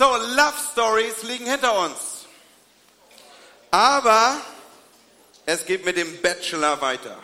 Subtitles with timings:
[0.00, 2.24] So, Love Stories liegen hinter uns.
[3.70, 4.38] Aber
[5.44, 7.18] es geht mit dem Bachelor weiter.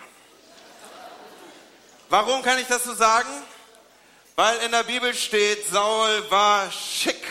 [2.10, 3.30] Warum kann ich das so sagen?
[4.34, 7.26] Weil in der Bibel steht, Saul war schick,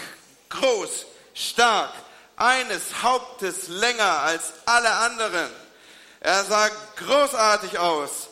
[0.49, 1.05] groß,
[1.35, 1.93] stark,
[2.37, 5.51] eines Hauptes länger als alle anderen.
[6.21, 8.29] Er sah großartig aus.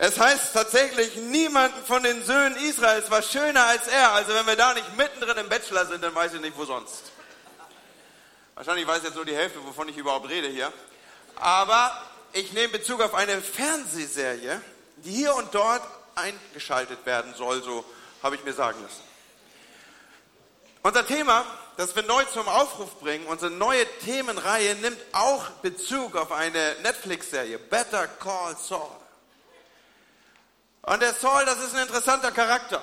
[0.00, 4.12] Es heißt tatsächlich, niemanden von den Söhnen Israels war schöner als er.
[4.12, 7.10] Also wenn wir da nicht mittendrin im Bachelor sind, dann weiß ich nicht, wo sonst.
[8.54, 10.72] Wahrscheinlich weiß jetzt nur die Hälfte, wovon ich überhaupt rede hier.
[11.34, 12.00] Aber
[12.32, 14.62] ich nehme Bezug auf eine Fernsehserie,
[14.98, 15.82] die hier und dort
[16.14, 17.84] eingeschaltet werden soll, so
[18.22, 19.02] habe ich mir sagen lassen.
[20.82, 21.44] Unser Thema,
[21.76, 27.58] das wir neu zum Aufruf bringen, unsere neue Themenreihe nimmt auch Bezug auf eine Netflix-Serie,
[27.58, 28.90] Better Call Saul.
[30.82, 32.82] Und der Saul, das ist ein interessanter Charakter.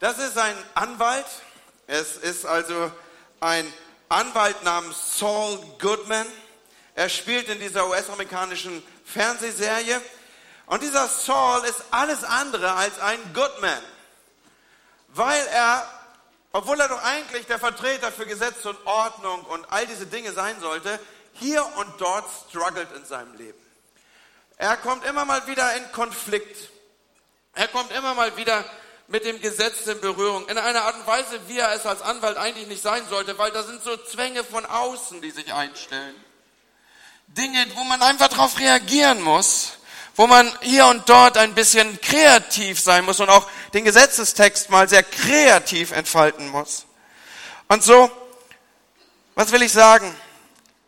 [0.00, 1.26] Das ist ein Anwalt.
[1.86, 2.92] Es ist also
[3.40, 3.72] ein
[4.08, 6.26] Anwalt namens Saul Goodman.
[6.94, 10.00] Er spielt in dieser US-amerikanischen Fernsehserie.
[10.66, 13.82] Und dieser Saul ist alles andere als ein Goodman.
[15.08, 15.88] Weil er,
[16.52, 20.60] obwohl er doch eigentlich der Vertreter für Gesetz und Ordnung und all diese Dinge sein
[20.60, 21.00] sollte,
[21.32, 23.67] hier und dort struggelt in seinem Leben.
[24.58, 26.68] Er kommt immer mal wieder in Konflikt.
[27.54, 28.64] Er kommt immer mal wieder
[29.06, 30.48] mit dem Gesetz in Berührung.
[30.48, 33.52] In einer Art und Weise, wie er es als Anwalt eigentlich nicht sein sollte, weil
[33.52, 36.14] da sind so Zwänge von außen, die sich einstellen.
[37.28, 39.78] Dinge, wo man einfach darauf reagieren muss,
[40.16, 44.88] wo man hier und dort ein bisschen kreativ sein muss und auch den Gesetzestext mal
[44.88, 46.86] sehr kreativ entfalten muss.
[47.68, 48.10] Und so,
[49.36, 50.12] was will ich sagen,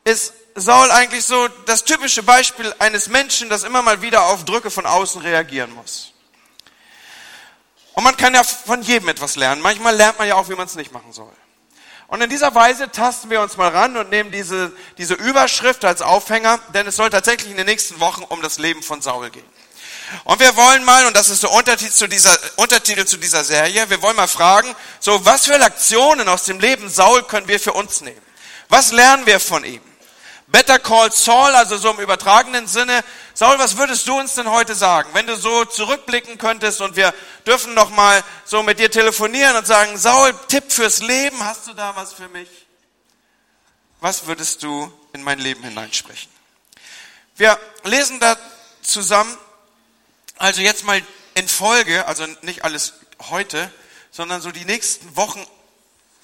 [0.02, 4.70] ist Saul eigentlich so das typische Beispiel eines Menschen, das immer mal wieder auf Drücke
[4.70, 6.12] von außen reagieren muss.
[7.94, 9.60] Und man kann ja von jedem etwas lernen.
[9.60, 11.32] Manchmal lernt man ja auch, wie man es nicht machen soll.
[12.08, 16.02] Und in dieser Weise tasten wir uns mal ran und nehmen diese, diese Überschrift als
[16.02, 19.46] Aufhänger, denn es soll tatsächlich in den nächsten Wochen um das Leben von Saul gehen.
[20.24, 23.88] Und wir wollen mal, und das ist der Untertitel zu dieser, Untertitel zu dieser Serie,
[23.90, 27.74] wir wollen mal fragen, so was für Lektionen aus dem Leben Saul können wir für
[27.74, 28.20] uns nehmen?
[28.68, 29.80] Was lernen wir von ihm?
[30.50, 33.04] Better call Saul, also so im übertragenen Sinne.
[33.34, 37.14] Saul, was würdest du uns denn heute sagen, wenn du so zurückblicken könntest und wir
[37.46, 41.74] dürfen noch mal so mit dir telefonieren und sagen, Saul, Tipp fürs Leben, hast du
[41.74, 42.48] da was für mich?
[44.00, 46.30] Was würdest du in mein Leben hineinsprechen?
[47.36, 48.36] Wir lesen da
[48.82, 49.36] zusammen,
[50.36, 51.00] also jetzt mal
[51.34, 52.94] in Folge, also nicht alles
[53.28, 53.70] heute,
[54.10, 55.46] sondern so die nächsten Wochen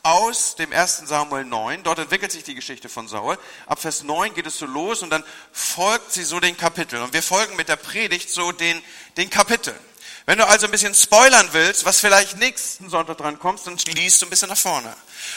[0.06, 1.02] aus dem 1.
[1.06, 1.82] Samuel 9.
[1.82, 3.36] Dort entwickelt sich die Geschichte von Saul.
[3.66, 7.02] Ab Vers 9 geht es so los und dann folgt sie so den Kapiteln.
[7.02, 8.80] Und wir folgen mit der Predigt so den,
[9.16, 9.78] den Kapiteln.
[10.24, 14.22] Wenn du also ein bisschen spoilern willst, was vielleicht nächsten Sonntag dran kommst, dann liest
[14.22, 14.94] du ein bisschen nach vorne.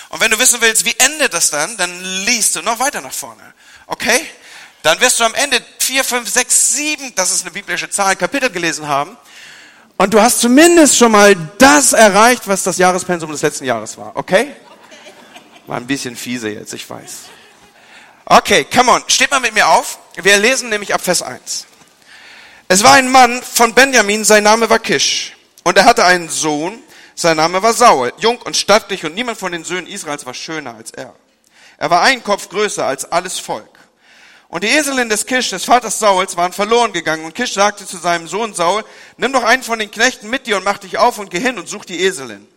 [0.09, 3.13] Und wenn du wissen willst, wie endet das dann, dann liest du noch weiter nach
[3.13, 3.53] vorne.
[3.87, 4.27] Okay?
[4.83, 8.49] Dann wirst du am Ende 4, 5, 6, 7, das ist eine biblische Zahl, Kapitel
[8.49, 9.17] gelesen haben.
[10.01, 14.15] Und du hast zumindest schon mal das erreicht, was das Jahrespensum des letzten Jahres war.
[14.15, 14.53] Okay?
[15.67, 17.23] War ein bisschen fiese jetzt, ich weiß.
[18.23, 19.99] Okay, come on, steht mal mit mir auf.
[20.15, 21.65] Wir lesen nämlich ab Vers 1.
[22.69, 25.35] Es war ein Mann von Benjamin, sein Name war Kisch.
[25.63, 26.81] Und er hatte einen Sohn,
[27.13, 30.75] sein Name war Saul, jung und stattlich, und niemand von den Söhnen Israels war schöner
[30.75, 31.13] als er.
[31.77, 33.78] Er war einen Kopf größer als alles Volk.
[34.49, 37.23] Und die Eselin des Kisch, des Vaters Sauls, waren verloren gegangen.
[37.23, 38.83] Und Kisch sagte zu seinem Sohn Saul,
[39.17, 41.59] nimm doch einen von den Knechten mit dir und mach dich auf und geh hin
[41.59, 42.47] und such die Eselin.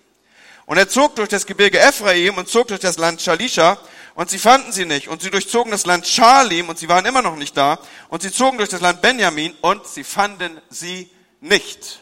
[0.65, 3.79] Und er zog durch das Gebirge Ephraim und zog durch das Land Shalisha
[4.15, 5.09] und sie fanden sie nicht.
[5.09, 7.79] Und sie durchzogen das Land Charlim und sie waren immer noch nicht da.
[8.09, 11.11] Und sie zogen durch das Land Benjamin und sie fanden sie
[11.41, 12.01] nicht.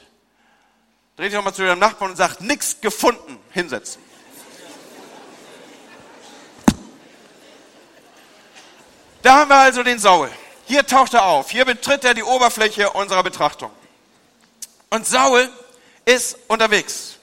[1.17, 4.01] Dreht dich nochmal zu deinem Nachbarn und sagt, nix gefunden, hinsetzen.
[9.23, 10.31] Da haben wir also den Saul.
[10.67, 11.51] Hier taucht er auf.
[11.51, 13.71] Hier betritt er die Oberfläche unserer Betrachtung.
[14.89, 15.49] Und Saul
[16.05, 17.17] ist unterwegs.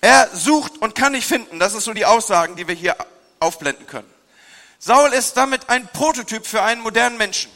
[0.00, 1.58] Er sucht und kann nicht finden.
[1.58, 2.96] Das ist so die Aussagen, die wir hier
[3.40, 4.10] aufblenden können.
[4.78, 7.50] Saul ist damit ein Prototyp für einen modernen Menschen.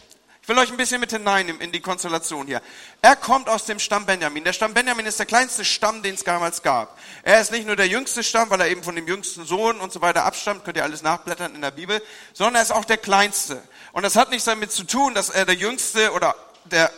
[0.49, 2.63] Ich will euch ein bisschen mit hineinnehmen in die Konstellation hier.
[3.03, 4.45] Er kommt aus dem Stamm Benjamin.
[4.45, 6.99] Der Stamm Benjamin ist der kleinste Stamm, den es damals gab.
[7.23, 9.93] Er ist nicht nur der jüngste Stamm, weil er eben von dem jüngsten Sohn und
[9.93, 12.03] so weiter abstammt, könnt ihr alles nachblättern in der Bibel,
[12.33, 13.63] sondern er ist auch der kleinste.
[13.93, 16.35] Und das hat nichts damit zu tun, dass er der jüngste oder
[16.65, 16.91] der,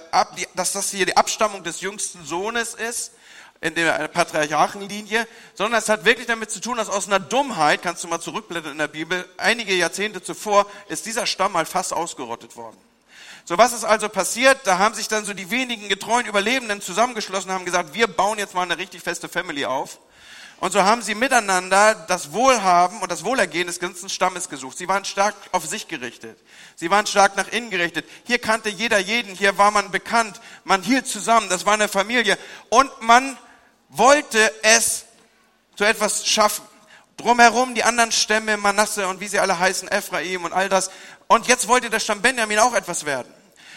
[0.54, 3.14] dass das hier die Abstammung des jüngsten Sohnes ist,
[3.60, 8.04] in der Patriarchenlinie, sondern es hat wirklich damit zu tun, dass aus einer Dummheit, kannst
[8.04, 12.56] du mal zurückblättern in der Bibel, einige Jahrzehnte zuvor ist dieser Stamm mal fast ausgerottet
[12.56, 12.78] worden.
[13.44, 14.58] So, was ist also passiert?
[14.64, 18.38] Da haben sich dann so die wenigen getreuen Überlebenden zusammengeschlossen und haben gesagt, wir bauen
[18.38, 19.98] jetzt mal eine richtig feste Family auf.
[20.60, 24.76] Und so haben sie miteinander das Wohlhaben und das Wohlergehen des ganzen Stammes gesucht.
[24.76, 26.38] Sie waren stark auf sich gerichtet.
[26.76, 28.06] Sie waren stark nach innen gerichtet.
[28.24, 29.34] Hier kannte jeder jeden.
[29.34, 30.38] Hier war man bekannt.
[30.64, 31.48] Man hielt zusammen.
[31.48, 32.36] Das war eine Familie.
[32.68, 33.38] Und man
[33.88, 35.06] wollte es
[35.76, 36.64] zu etwas schaffen.
[37.16, 40.90] Drumherum die anderen Stämme, Manasse und wie sie alle heißen, Ephraim und all das.
[41.30, 43.32] Und jetzt wollte der Stamm Benjamin auch etwas werden.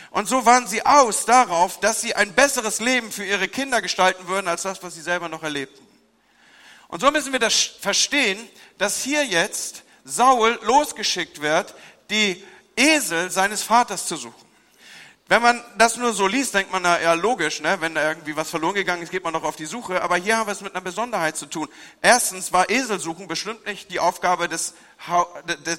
[0.10, 4.28] Und so waren sie aus darauf, dass sie ein besseres Leben für ihre Kinder gestalten
[4.28, 5.86] würden, als das, was sie selber noch erlebten.
[6.88, 8.40] Und so müssen wir das verstehen,
[8.80, 11.76] dass hier jetzt Saul losgeschickt wird,
[12.10, 12.44] die
[12.76, 14.48] Esel seines Vaters zu suchen.
[15.28, 17.78] Wenn man das nur so liest, denkt man, na ja, logisch, ne?
[17.80, 20.02] wenn da irgendwie was verloren gegangen ist, geht man doch auf die Suche.
[20.02, 21.70] Aber hier haben wir es mit einer Besonderheit zu tun.
[22.02, 24.74] Erstens war Eselsuchen bestimmt nicht die Aufgabe des,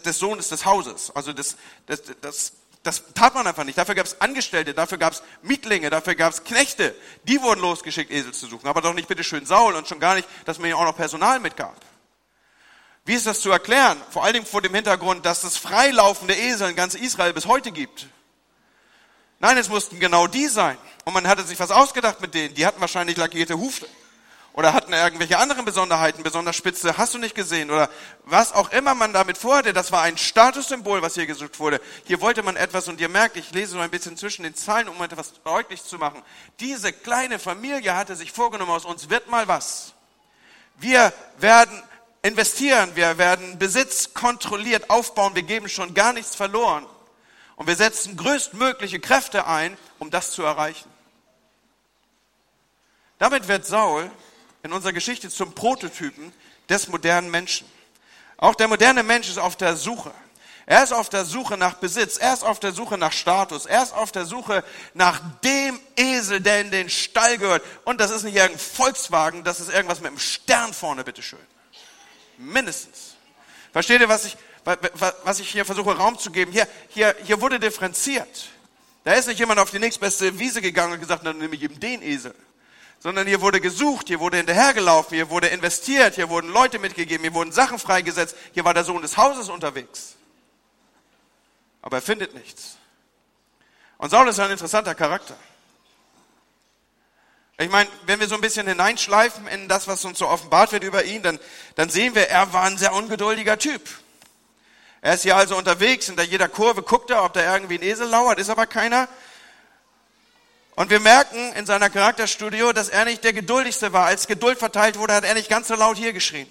[0.04, 1.56] des Sohnes des Hauses, also des,
[1.88, 2.52] des, des
[2.84, 3.78] das tat man einfach nicht.
[3.78, 6.94] Dafür gab es Angestellte, dafür gab es Mietlinge, dafür gab es Knechte.
[7.24, 8.68] Die wurden losgeschickt, Esel zu suchen.
[8.68, 10.96] Aber doch nicht bitte schön Saul und schon gar nicht, dass man ihnen auch noch
[10.96, 11.74] Personal mitgab.
[13.06, 14.00] Wie ist das zu erklären?
[14.10, 17.72] Vor allen Dingen vor dem Hintergrund, dass es freilaufende Esel in ganz Israel bis heute
[17.72, 18.06] gibt.
[19.44, 20.78] Nein, es mussten genau die sein.
[21.04, 22.54] Und man hatte sich was ausgedacht mit denen.
[22.54, 23.86] Die hatten wahrscheinlich lackierte Hufe
[24.54, 27.90] oder hatten irgendwelche anderen Besonderheiten, besonders spitze, hast du nicht gesehen oder
[28.24, 31.82] was auch immer man damit vorhatte, das war ein Statussymbol, was hier gesucht wurde.
[32.04, 34.88] Hier wollte man etwas und ihr merkt, ich lese so ein bisschen zwischen den Zeilen,
[34.88, 36.22] um etwas deutlich zu machen.
[36.58, 39.92] Diese kleine Familie hatte sich vorgenommen, aus uns wird mal was.
[40.78, 41.82] Wir werden
[42.22, 46.86] investieren, wir werden Besitz kontrolliert aufbauen, wir geben schon gar nichts verloren.
[47.56, 50.90] Und wir setzen größtmögliche Kräfte ein, um das zu erreichen.
[53.18, 54.10] Damit wird Saul
[54.62, 56.32] in unserer Geschichte zum Prototypen
[56.68, 57.66] des modernen Menschen.
[58.36, 60.12] Auch der moderne Mensch ist auf der Suche.
[60.66, 63.82] Er ist auf der Suche nach Besitz, er ist auf der Suche nach Status, er
[63.82, 64.64] ist auf der Suche
[64.94, 67.62] nach dem Esel, der in den Stall gehört.
[67.84, 71.38] Und das ist nicht irgendein Volkswagen, das ist irgendwas mit einem Stern vorne, bitteschön.
[72.38, 73.14] Mindestens.
[73.72, 76.52] Versteht ihr, was ich, was ich hier versuche Raum zu geben?
[76.52, 78.48] Hier, hier, hier wurde differenziert.
[79.04, 81.78] Da ist nicht jemand auf die nächstbeste Wiese gegangen und gesagt, dann nehme ich eben
[81.78, 82.34] den Esel
[83.04, 87.34] sondern hier wurde gesucht, hier wurde hinterhergelaufen, hier wurde investiert, hier wurden Leute mitgegeben, hier
[87.34, 90.14] wurden Sachen freigesetzt, hier war der Sohn des Hauses unterwegs.
[91.82, 92.78] Aber er findet nichts.
[93.98, 95.36] Und Saul ist ein interessanter Charakter.
[97.58, 100.82] Ich meine, wenn wir so ein bisschen hineinschleifen in das, was uns so offenbart wird
[100.82, 101.38] über ihn, dann,
[101.74, 103.82] dann sehen wir, er war ein sehr ungeduldiger Typ.
[105.04, 108.08] Er ist hier also unterwegs, hinter jeder Kurve guckt er, ob da irgendwie ein Esel
[108.08, 109.06] lauert, ist aber keiner.
[110.76, 114.06] Und wir merken in seiner Charakterstudio, dass er nicht der geduldigste war.
[114.06, 116.50] Als Geduld verteilt wurde, hat er nicht ganz so laut hier geschrien.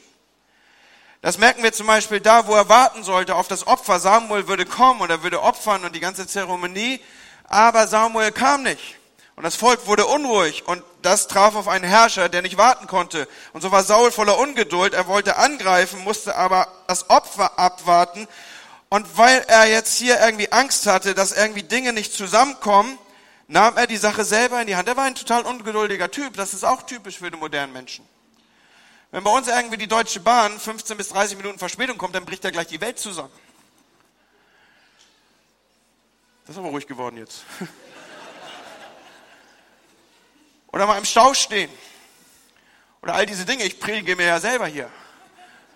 [1.24, 4.00] Das merken wir zum Beispiel da, wo er warten sollte auf das Opfer.
[4.00, 7.02] Samuel würde kommen und er würde opfern und die ganze Zeremonie.
[7.46, 9.00] Aber Samuel kam nicht.
[9.36, 13.28] Und das Volk wurde unruhig und das traf auf einen Herrscher, der nicht warten konnte.
[13.52, 14.94] Und so war Saul voller Ungeduld.
[14.94, 18.28] Er wollte angreifen, musste aber das Opfer abwarten.
[18.90, 23.00] Und weil er jetzt hier irgendwie Angst hatte, dass irgendwie Dinge nicht zusammenkommen,
[23.48, 24.88] nahm er die Sache selber in die Hand.
[24.88, 26.36] Er war ein total ungeduldiger Typ.
[26.36, 28.08] Das ist auch typisch für den modernen Menschen.
[29.10, 32.44] Wenn bei uns irgendwie die Deutsche Bahn 15 bis 30 Minuten Verspätung kommt, dann bricht
[32.44, 33.32] ja gleich die Welt zusammen.
[36.46, 37.44] Das ist aber ruhig geworden jetzt.
[40.74, 41.72] Oder mal im Stau stehen.
[43.02, 43.64] Oder all diese Dinge.
[43.64, 44.90] Ich predige mir ja selber hier.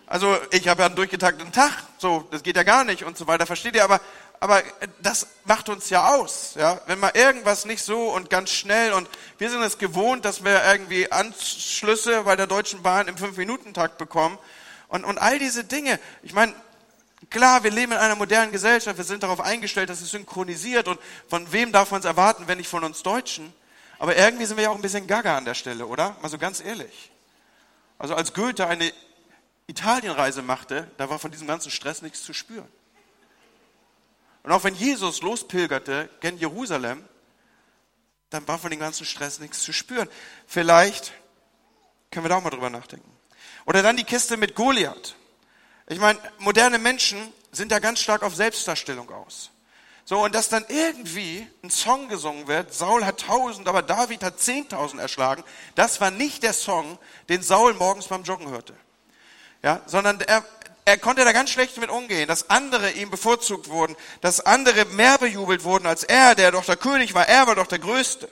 [0.05, 1.71] Also ich habe ja einen durchgetakteten Tag.
[1.97, 3.45] So, das geht ja gar nicht und so weiter.
[3.45, 3.83] Versteht ihr?
[3.85, 4.01] Aber
[4.39, 4.61] aber
[5.01, 6.79] das macht uns ja aus, ja.
[6.85, 10.63] Wenn mal irgendwas nicht so und ganz schnell und wir sind es gewohnt, dass wir
[10.63, 14.37] irgendwie Anschlüsse bei der Deutschen Bahn im Fünf-Minuten-Takt bekommen
[14.89, 15.99] und, und all diese Dinge.
[16.21, 16.53] Ich meine,
[17.31, 20.99] klar, wir leben in einer modernen Gesellschaft, wir sind darauf eingestellt, dass es synchronisiert und
[21.27, 23.51] von wem darf man es erwarten, wenn nicht von uns Deutschen?
[23.99, 26.15] Aber irgendwie sind wir ja auch ein bisschen gaga an der Stelle, oder?
[26.21, 27.11] Mal so ganz ehrlich.
[27.97, 28.93] Also als Goethe eine
[29.67, 32.67] Italienreise machte, da war von diesem ganzen Stress nichts zu spüren.
[34.43, 37.03] Und auch wenn Jesus lospilgerte gen Jerusalem,
[38.29, 40.07] dann war von dem ganzen Stress nichts zu spüren.
[40.45, 41.13] Vielleicht
[42.11, 43.11] können wir da auch mal drüber nachdenken.
[43.65, 45.15] Oder dann die Kiste mit Goliath.
[45.87, 49.51] Ich meine, moderne Menschen sind da ganz stark auf Selbstdarstellung aus.
[50.09, 54.39] So, und dass dann irgendwie ein Song gesungen wird, Saul hat tausend, aber David hat
[54.39, 55.43] zehntausend erschlagen,
[55.75, 56.97] das war nicht der Song,
[57.27, 58.73] den Saul morgens beim Joggen hörte.
[59.63, 60.45] Ja, sondern er,
[60.85, 65.17] er konnte da ganz schlecht mit umgehen, dass andere ihm bevorzugt wurden, dass andere mehr
[65.17, 68.29] bejubelt wurden als er, der doch der König war, er war doch der Größte.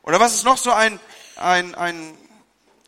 [0.00, 0.98] Oder was ist noch so ein,
[1.36, 2.16] ein, ein,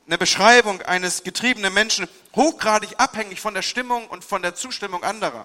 [0.06, 5.44] eine Beschreibung eines getriebenen Menschen, hochgradig abhängig von der Stimmung und von der Zustimmung anderer.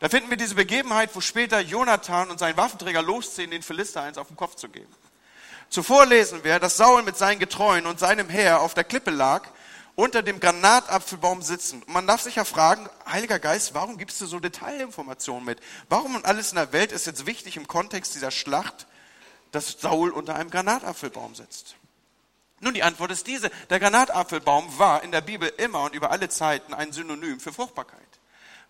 [0.00, 4.18] Da finden wir diese Begebenheit, wo später Jonathan und sein Waffenträger losziehen, den Philister eins
[4.18, 4.92] auf den Kopf zu geben.
[5.68, 9.46] Zuvor lesen wir, dass Saul mit seinen Getreuen und seinem Heer auf der Klippe lag
[9.94, 11.82] unter dem Granatapfelbaum sitzen.
[11.82, 15.60] Und man darf sich ja fragen, Heiliger Geist, warum gibst du so Detailinformationen mit?
[15.90, 18.86] Warum und alles in der Welt ist jetzt wichtig im Kontext dieser Schlacht,
[19.52, 21.76] dass Saul unter einem Granatapfelbaum sitzt?
[22.60, 23.50] Nun, die Antwort ist diese.
[23.68, 28.00] Der Granatapfelbaum war in der Bibel immer und über alle Zeiten ein Synonym für Fruchtbarkeit.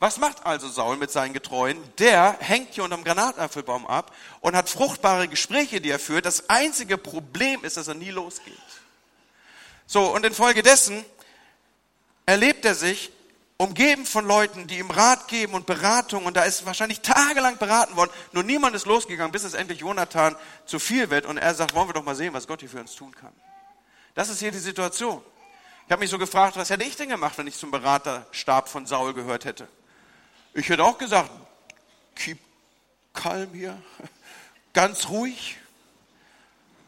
[0.00, 1.78] Was macht also Saul mit seinen Getreuen?
[1.98, 6.24] Der hängt hier unterm Granatapfelbaum ab und hat fruchtbare Gespräche, die er führt.
[6.24, 8.56] Das einzige Problem ist, dass er nie losgeht.
[9.86, 11.04] So, und infolgedessen
[12.24, 13.12] erlebt er sich
[13.58, 16.24] umgeben von Leuten, die ihm Rat geben und Beratung.
[16.24, 18.10] Und da ist wahrscheinlich tagelang beraten worden.
[18.32, 21.26] Nur niemand ist losgegangen, bis es endlich Jonathan zu viel wird.
[21.26, 23.34] Und er sagt, wollen wir doch mal sehen, was Gott hier für uns tun kann.
[24.14, 25.22] Das ist hier die Situation.
[25.84, 28.86] Ich habe mich so gefragt, was hätte ich denn gemacht, wenn ich zum Beraterstab von
[28.86, 29.68] Saul gehört hätte?
[30.54, 31.30] Ich hätte auch gesagt,
[32.16, 32.38] keep
[33.12, 33.80] calm hier,
[34.72, 35.56] ganz ruhig.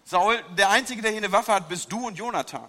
[0.04, 2.68] Saul, der Einzige, der hier eine Waffe hat, bist du und Jonathan.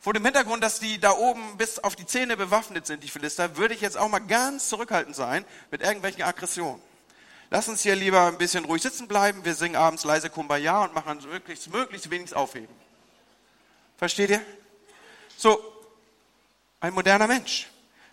[0.00, 3.56] Vor dem Hintergrund, dass die da oben bis auf die Zähne bewaffnet sind, die Philister,
[3.56, 6.80] würde ich jetzt auch mal ganz zurückhaltend sein mit irgendwelchen Aggressionen.
[7.50, 9.44] Lass uns hier lieber ein bisschen ruhig sitzen bleiben.
[9.44, 12.74] Wir singen abends leise Kumbaya und machen möglichst, möglichst wenig aufheben.
[13.96, 14.42] Versteht ihr?
[15.36, 15.60] So,
[16.80, 17.68] ein moderner Mensch.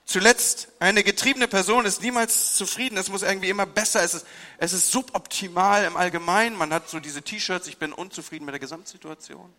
[0.05, 2.95] Zuletzt, eine getriebene Person ist niemals zufrieden.
[2.97, 4.03] Es muss irgendwie immer besser.
[4.03, 4.25] Es ist,
[4.59, 6.55] es ist suboptimal im Allgemeinen.
[6.55, 9.51] Man hat so diese T-Shirts, ich bin unzufrieden mit der Gesamtsituation.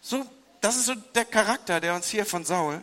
[0.00, 0.26] So,
[0.60, 2.82] das ist so der Charakter, der uns hier von Saul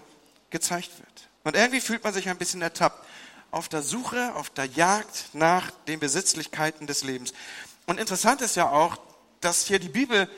[0.50, 1.30] gezeigt wird.
[1.44, 3.06] Und irgendwie fühlt man sich ein bisschen ertappt.
[3.52, 7.34] Auf der Suche, auf der Jagd nach den Besitzlichkeiten des Lebens.
[7.86, 8.98] Und interessant ist ja auch,
[9.42, 10.30] dass hier die Bibel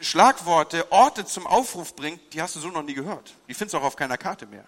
[0.00, 3.34] Schlagworte, Orte zum Aufruf bringt, die hast du so noch nie gehört.
[3.48, 4.66] Die findest du auch auf keiner Karte mehr.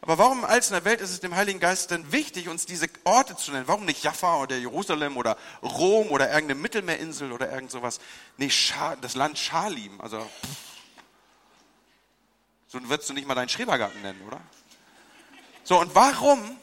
[0.00, 2.88] Aber warum als in der Welt ist es dem Heiligen Geist denn wichtig, uns diese
[3.04, 3.68] Orte zu nennen?
[3.68, 8.00] Warum nicht Jaffa oder Jerusalem oder Rom oder irgendeine Mittelmeerinsel oder irgend sowas?
[8.36, 8.50] Nee,
[9.00, 10.00] das Land Schalim.
[10.00, 10.28] Also,
[12.66, 14.40] so würdest du nicht mal deinen Schrebergarten nennen, oder?
[15.62, 16.58] So, und warum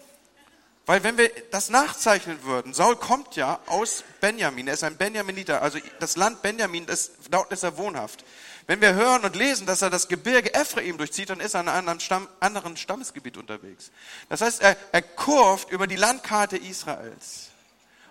[0.89, 5.61] weil wenn wir das nachzeichnen würden, Saul kommt ja aus Benjamin, er ist ein Benjaminiter,
[5.61, 8.25] also das Land Benjamin, das, dort ist er wohnhaft.
[8.65, 11.67] Wenn wir hören und lesen, dass er das Gebirge Ephraim durchzieht, dann ist er in
[11.67, 13.91] einem anderen, Stamm, anderen Stammesgebiet unterwegs.
[14.29, 17.49] Das heißt, er, er kurvt über die Landkarte Israels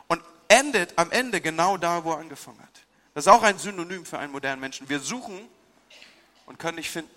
[0.06, 2.80] und endet am Ende genau da, wo er angefangen hat.
[3.12, 4.88] Das ist auch ein Synonym für einen modernen Menschen.
[4.88, 5.48] Wir suchen
[6.46, 7.10] und können nicht finden.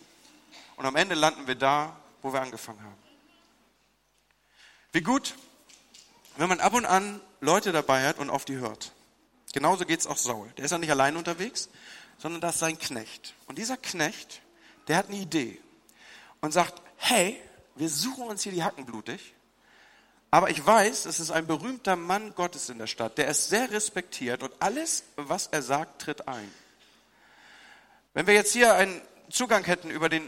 [0.76, 2.98] Und am Ende landen wir da, wo wir angefangen haben.
[4.92, 5.36] Wie gut,
[6.42, 8.94] wenn man ab und an Leute dabei hat und auf die hört.
[9.54, 10.52] Genauso geht es auch Saul.
[10.58, 11.70] Der ist ja nicht allein unterwegs,
[12.18, 13.36] sondern das ist sein Knecht.
[13.46, 14.42] Und dieser Knecht,
[14.88, 15.62] der hat eine Idee
[16.40, 17.40] und sagt, hey,
[17.76, 19.36] wir suchen uns hier die Hacken blutig,
[20.32, 23.70] aber ich weiß, es ist ein berühmter Mann Gottes in der Stadt, der ist sehr
[23.70, 26.52] respektiert und alles, was er sagt, tritt ein.
[28.16, 30.28] Wenn wir jetzt hier einen Zugang hätten über den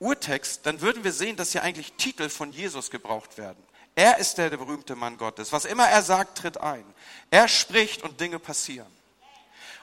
[0.00, 3.62] Urtext, dann würden wir sehen, dass hier eigentlich Titel von Jesus gebraucht werden.
[3.98, 5.52] Er ist der, berühmte Mann Gottes.
[5.52, 6.84] Was immer er sagt, tritt ein.
[7.32, 8.86] Er spricht und Dinge passieren.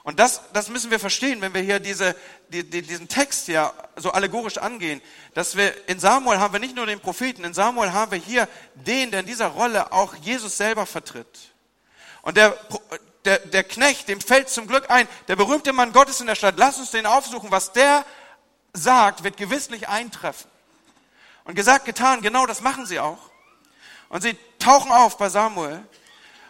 [0.04, 2.16] Und das, das müssen wir verstehen, wenn wir hier diese,
[2.48, 5.02] die, die, diesen Text hier so allegorisch angehen,
[5.34, 8.48] dass wir in Samuel haben wir nicht nur den Propheten, in Samuel haben wir hier
[8.74, 11.52] den, der in dieser Rolle auch Jesus selber vertritt.
[12.22, 12.56] Und der,
[13.26, 16.54] der, der Knecht, dem fällt zum Glück ein, der berühmte Mann Gottes in der Stadt,
[16.56, 18.06] lass uns den aufsuchen, was der
[18.72, 20.50] sagt, wird gewisslich eintreffen.
[21.44, 23.35] Und gesagt, getan, genau das machen sie auch.
[24.08, 25.82] Und sie tauchen auf bei Samuel.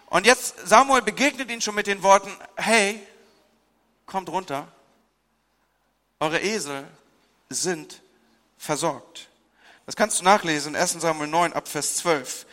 [0.07, 3.01] Und jetzt, Samuel begegnet ihnen schon mit den Worten, hey,
[4.07, 4.69] kommt runter.
[6.21, 6.87] Eure Esel
[7.51, 8.01] sind
[8.57, 9.29] versorgt.
[9.85, 12.47] Das kannst du nachlesen, 1 Samuel 9 ab Vers 12.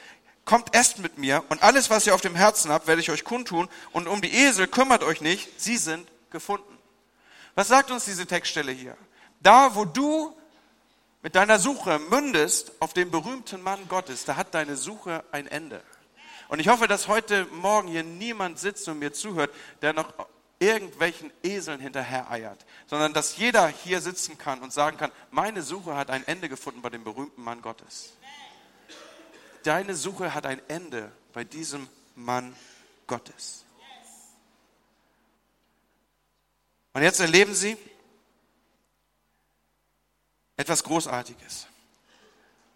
[0.45, 3.23] Kommt, esst mit mir und alles, was ihr auf dem Herzen habt, werde ich euch
[3.23, 3.69] kundtun.
[3.91, 6.77] Und um die Esel kümmert euch nicht, sie sind gefunden.
[7.55, 8.97] Was sagt uns diese Textstelle hier?
[9.39, 10.35] Da, wo du
[11.23, 15.81] mit deiner Suche mündest auf den berühmten Mann Gottes, da hat deine Suche ein Ende.
[16.49, 19.49] Und ich hoffe, dass heute Morgen hier niemand sitzt und mir zuhört,
[19.81, 20.13] der noch
[20.59, 25.95] irgendwelchen Eseln hinterher eiert, sondern dass jeder hier sitzen kann und sagen kann, meine Suche
[25.95, 28.13] hat ein Ende gefunden bei dem berühmten Mann Gottes.
[29.63, 32.53] Deine Suche hat ein Ende bei diesem Mann
[33.07, 33.63] Gottes.
[36.93, 37.77] Und jetzt erleben Sie,
[40.57, 41.67] etwas Großartiges.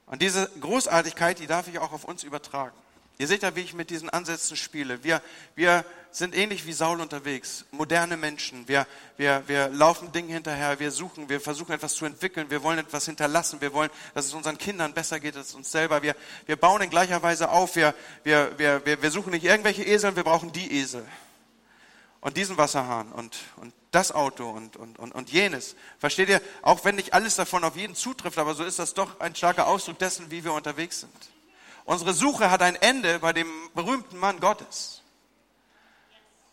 [0.05, 2.75] Und diese Großartigkeit, die darf ich auch auf uns übertragen.
[3.19, 5.03] Ihr seht ja, wie ich mit diesen Ansätzen spiele.
[5.03, 5.23] Wir,
[5.55, 8.67] wir sind ähnlich wie Saul unterwegs, moderne Menschen.
[8.67, 8.85] Wir,
[9.17, 13.05] wir, wir laufen Dingen hinterher, wir suchen, wir versuchen etwas zu entwickeln, wir wollen etwas
[13.05, 16.03] hinterlassen, wir wollen, dass es unseren Kindern besser geht als uns selber.
[16.03, 16.15] Wir,
[16.45, 20.15] wir bauen in gleicher Weise auf, wir, wir, wir, wir, wir suchen nicht irgendwelche Esel,
[20.15, 21.03] wir brauchen die Esel.
[22.21, 25.75] Und diesen Wasserhahn und, und das Auto und, und, und, und jenes.
[25.99, 26.41] Versteht ihr?
[26.61, 29.67] Auch wenn nicht alles davon auf jeden zutrifft, aber so ist das doch ein starker
[29.67, 31.13] Ausdruck dessen, wie wir unterwegs sind.
[31.85, 35.01] Unsere Suche hat ein Ende bei dem berühmten Mann Gottes.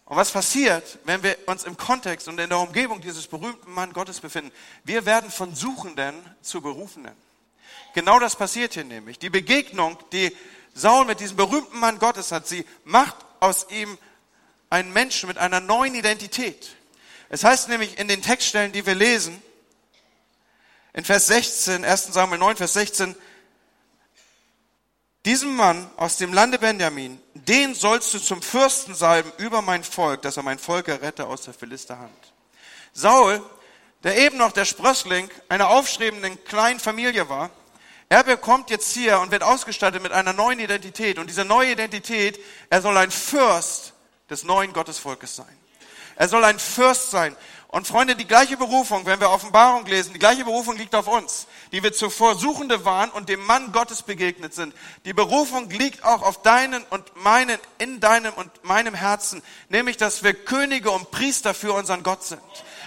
[0.06, 3.92] Und was passiert, wenn wir uns im Kontext und in der Umgebung dieses berühmten Mann
[3.92, 4.52] Gottes befinden?
[4.84, 7.16] Wir werden von Suchenden zu Berufenen.
[7.94, 9.18] Genau das passiert hier nämlich.
[9.18, 10.36] Die Begegnung, die
[10.74, 13.96] Saul mit diesem berühmten Mann Gottes hat, sie macht aus ihm
[14.74, 16.74] einen Menschen mit einer neuen Identität.
[17.28, 19.40] Es heißt nämlich in den Textstellen, die wir lesen,
[20.92, 23.14] in Vers 16, 1 Samuel 9, Vers 16,
[25.24, 30.22] diesem Mann aus dem Lande Benjamin, den sollst du zum Fürsten salben über mein Volk,
[30.22, 32.12] dass er mein Volk errette aus der Philisterhand.
[32.92, 33.42] Saul,
[34.02, 37.50] der eben noch der Sprössling einer aufstrebenden kleinen Familie war,
[38.08, 41.18] er bekommt jetzt hier und wird ausgestattet mit einer neuen Identität.
[41.18, 42.38] Und diese neue Identität,
[42.70, 43.93] er soll ein Fürst
[44.30, 45.58] des neuen Gottesvolkes sein.
[46.16, 47.36] Er soll ein Fürst sein.
[47.68, 51.48] Und Freunde, die gleiche Berufung, wenn wir Offenbarung lesen, die gleiche Berufung liegt auf uns,
[51.72, 54.72] die wir zuvor Suchende waren und dem Mann Gottes begegnet sind.
[55.04, 60.22] Die Berufung liegt auch auf deinen und meinen, in deinem und meinem Herzen, nämlich, dass
[60.22, 62.40] wir Könige und Priester für unseren Gott sind.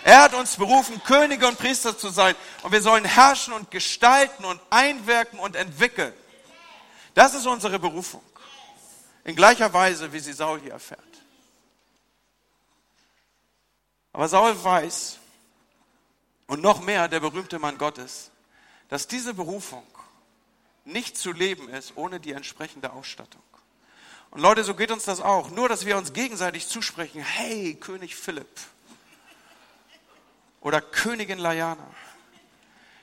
[0.06, 4.46] Er hat uns berufen, Könige und Priester zu sein und wir sollen herrschen und gestalten
[4.46, 6.14] und einwirken und entwickeln.
[7.14, 8.24] Das ist unsere Berufung.
[9.26, 11.17] In gleicher Weise, wie sie Saul hier erfährt.
[14.18, 15.20] Aber Saul weiß,
[16.48, 18.32] und noch mehr der berühmte Mann Gottes,
[18.90, 19.86] dass diese Berufung
[20.86, 23.44] nicht zu leben ist ohne die entsprechende Ausstattung.
[24.32, 25.52] Und Leute, so geht uns das auch.
[25.52, 28.50] Nur, dass wir uns gegenseitig zusprechen, hey, König Philipp
[30.62, 31.88] oder Königin Lajana.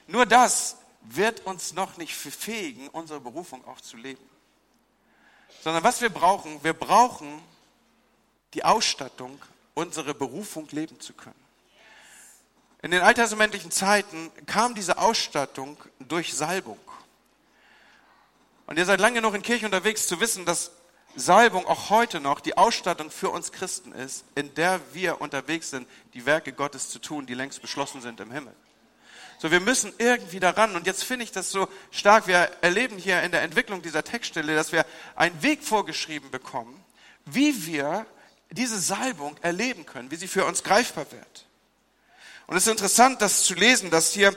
[0.09, 4.29] Nur das wird uns noch nicht befähigen, unsere Berufung auch zu leben.
[5.63, 7.41] Sondern was wir brauchen, wir brauchen
[8.55, 9.41] die Ausstattung
[9.75, 11.35] unsere Berufung leben zu können.
[12.83, 16.79] In den alttestamentlichen Zeiten kam diese Ausstattung durch Salbung.
[18.67, 20.71] Und ihr seid lange genug in Kirche unterwegs zu wissen, dass
[21.17, 25.89] Salbung auch heute noch die Ausstattung für uns Christen ist, in der wir unterwegs sind,
[26.13, 28.55] die Werke Gottes zu tun, die längst beschlossen sind im Himmel.
[29.39, 30.77] So, wir müssen irgendwie daran.
[30.77, 32.27] Und jetzt finde ich das so stark.
[32.27, 36.83] Wir erleben hier in der Entwicklung dieser Textstelle, dass wir einen Weg vorgeschrieben bekommen,
[37.27, 38.07] wie wir
[38.55, 41.47] diese Salbung erleben können, wie sie für uns greifbar wird.
[42.47, 44.37] Und es ist interessant, das zu lesen, dass hier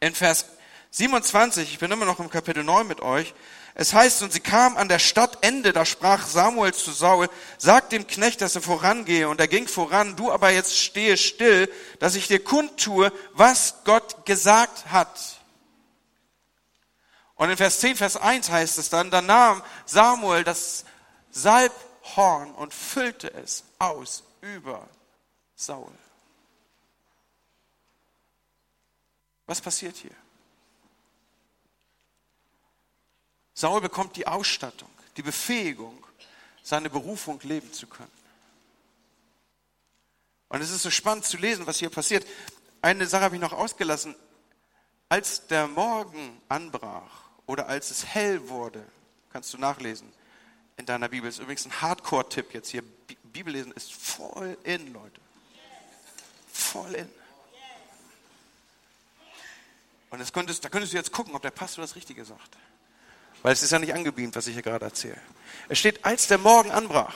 [0.00, 0.46] in Vers
[0.90, 3.34] 27, ich bin immer noch im Kapitel 9 mit euch,
[3.76, 8.06] es heißt, und sie kam an der Stadtende, da sprach Samuel zu Saul, sag dem
[8.06, 9.28] Knecht, dass er vorangehe.
[9.28, 14.24] Und er ging voran, du aber jetzt stehe still, dass ich dir kundtue, was Gott
[14.26, 15.40] gesagt hat.
[17.34, 20.84] Und in Vers 10, Vers 1 heißt es dann, da nahm Samuel das
[21.32, 21.72] Salb
[22.16, 24.88] Horn und füllte es aus über
[25.56, 25.92] Saul.
[29.46, 30.14] Was passiert hier?
[33.54, 36.04] Saul bekommt die Ausstattung, die Befähigung,
[36.62, 38.10] seine Berufung leben zu können.
[40.48, 42.26] Und es ist so spannend zu lesen, was hier passiert.
[42.82, 44.14] Eine Sache habe ich noch ausgelassen.
[45.08, 48.84] Als der Morgen anbrach oder als es hell wurde,
[49.30, 50.12] kannst du nachlesen,
[50.76, 51.28] in deiner Bibel.
[51.28, 52.82] Das ist übrigens ein Hardcore-Tipp jetzt hier.
[53.24, 55.20] Bibellesen ist voll in, Leute.
[56.52, 57.08] Voll in.
[60.10, 62.56] Und das könntest, da könntest du jetzt gucken, ob der Pastor das Richtige sagt.
[63.42, 65.20] Weil es ist ja nicht angebeamt, was ich hier gerade erzähle.
[65.68, 67.14] Es steht, als der Morgen anbrach.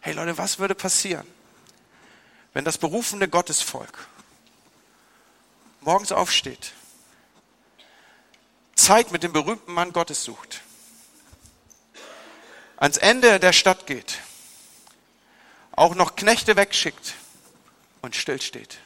[0.00, 1.26] Hey Leute, was würde passieren,
[2.52, 4.06] wenn das berufene Gottesvolk
[5.80, 6.72] morgens aufsteht,
[8.74, 10.62] Zeit mit dem berühmten Mann Gottes sucht,
[12.80, 14.18] ans Ende der Stadt geht,
[15.72, 17.14] auch noch Knechte wegschickt
[18.02, 18.78] und stillsteht.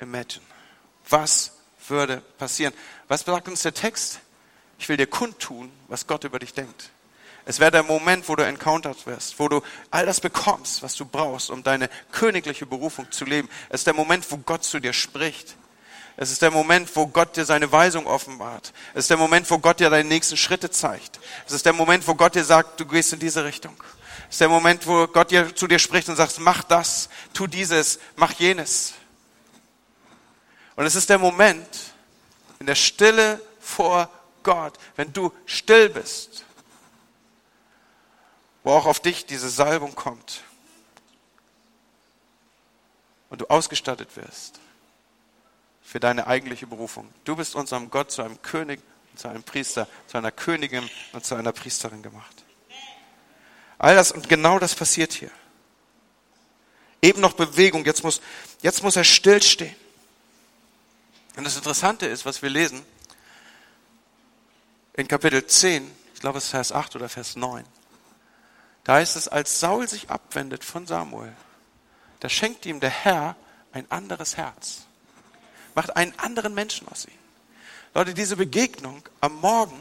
[0.00, 0.44] Imagine.
[1.08, 1.52] Was
[1.88, 2.72] würde passieren?
[3.08, 4.20] Was sagt uns der Text?
[4.78, 6.90] Ich will dir kundtun, was Gott über dich denkt.
[7.44, 11.04] Es wäre der Moment, wo du encountered wirst, wo du all das bekommst, was du
[11.04, 13.48] brauchst, um deine königliche Berufung zu leben.
[13.68, 15.56] Es ist der Moment, wo Gott zu dir spricht.
[16.18, 18.72] Es ist der Moment, wo Gott dir seine Weisung offenbart.
[18.94, 21.20] Es ist der Moment, wo Gott dir deine nächsten Schritte zeigt.
[21.46, 23.76] Es ist der Moment, wo Gott dir sagt, du gehst in diese Richtung.
[24.28, 27.46] Es ist der Moment, wo Gott dir, zu dir spricht und sagt, mach das, tu
[27.46, 28.94] dieses, mach jenes.
[30.74, 31.68] Und es ist der Moment
[32.60, 34.08] in der Stille vor
[34.42, 36.44] Gott, wenn du still bist,
[38.64, 40.42] wo auch auf dich diese Salbung kommt
[43.28, 44.60] und du ausgestattet wirst
[45.86, 47.08] für deine eigentliche Berufung.
[47.24, 48.80] Du bist unserem Gott zu einem König,
[49.14, 52.44] zu einem Priester, zu einer Königin und zu einer Priesterin gemacht.
[53.78, 55.30] All das und genau das passiert hier.
[57.00, 58.20] Eben noch Bewegung, jetzt muss,
[58.62, 59.76] jetzt muss er stillstehen.
[61.36, 62.84] Und das Interessante ist, was wir lesen
[64.94, 67.64] in Kapitel 10, ich glaube es ist Vers 8 oder Vers 9.
[68.82, 71.36] Da heißt es, als Saul sich abwendet von Samuel,
[72.20, 73.36] da schenkt ihm der Herr
[73.72, 74.86] ein anderes Herz,
[75.76, 77.18] macht einen anderen Menschen aus ihm.
[77.94, 79.80] Leute, diese Begegnung am Morgen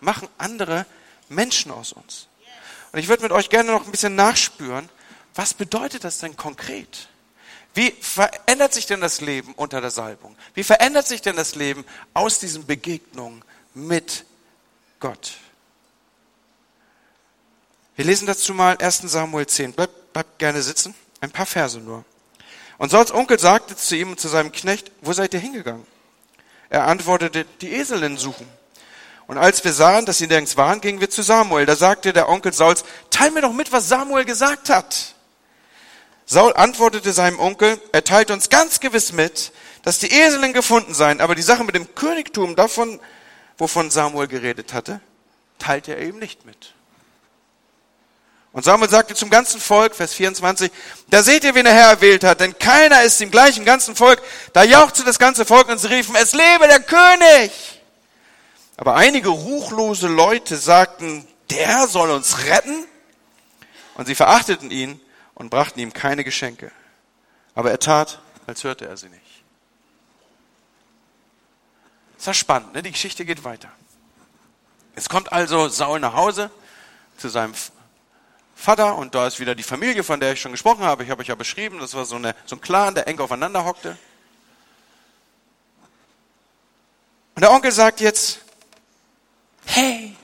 [0.00, 0.86] machen andere
[1.28, 2.26] Menschen aus uns.
[2.90, 4.88] Und ich würde mit euch gerne noch ein bisschen nachspüren,
[5.34, 7.08] was bedeutet das denn konkret?
[7.74, 10.36] Wie verändert sich denn das Leben unter der Salbung?
[10.54, 14.24] Wie verändert sich denn das Leben aus diesen Begegnungen mit
[14.98, 15.34] Gott?
[17.96, 19.72] Wir lesen dazu mal 1 Samuel 10.
[19.72, 20.94] Bleibt bleib gerne sitzen.
[21.20, 22.04] Ein paar Verse nur.
[22.82, 25.86] Und Sauls Onkel sagte zu ihm und zu seinem Knecht, wo seid ihr hingegangen?
[26.68, 28.44] Er antwortete, die Eselinnen suchen.
[29.28, 31.64] Und als wir sahen, dass sie nirgends waren, gingen wir zu Samuel.
[31.64, 35.14] Da sagte der Onkel Sauls, teil mir doch mit, was Samuel gesagt hat.
[36.26, 39.52] Saul antwortete seinem Onkel, er teilt uns ganz gewiss mit,
[39.84, 42.98] dass die Eselinnen gefunden seien, aber die Sache mit dem Königtum davon,
[43.58, 45.00] wovon Samuel geredet hatte,
[45.60, 46.74] teilt er eben nicht mit.
[48.52, 50.70] Und Samuel sagte zum ganzen Volk, Vers 24,
[51.08, 54.22] da seht ihr, wen der Herr erwählt hat, denn keiner ist im gleichen ganzen Volk.
[54.52, 57.50] Da jauchzte das ganze Volk und sie riefen, es lebe der König.
[58.76, 62.86] Aber einige ruchlose Leute sagten, der soll uns retten.
[63.94, 65.00] Und sie verachteten ihn
[65.34, 66.72] und brachten ihm keine Geschenke.
[67.54, 69.22] Aber er tat, als hörte er sie nicht.
[72.16, 72.82] Das war spannend, ne?
[72.82, 73.68] die Geschichte geht weiter.
[74.94, 76.50] Es kommt also Saul nach Hause
[77.16, 77.54] zu seinem
[78.62, 81.02] Vater und da ist wieder die Familie, von der ich schon gesprochen habe.
[81.02, 83.64] Ich habe euch ja beschrieben, das war so, eine, so ein Clan, der eng aufeinander
[83.64, 83.98] hockte.
[87.34, 88.38] Und der Onkel sagt jetzt,
[89.64, 90.16] hey,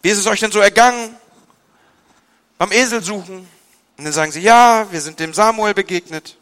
[0.00, 1.14] wie ist es euch denn so ergangen?
[2.56, 3.46] Beim Esel suchen.
[3.98, 6.38] Und dann sagen sie, ja, wir sind dem Samuel begegnet.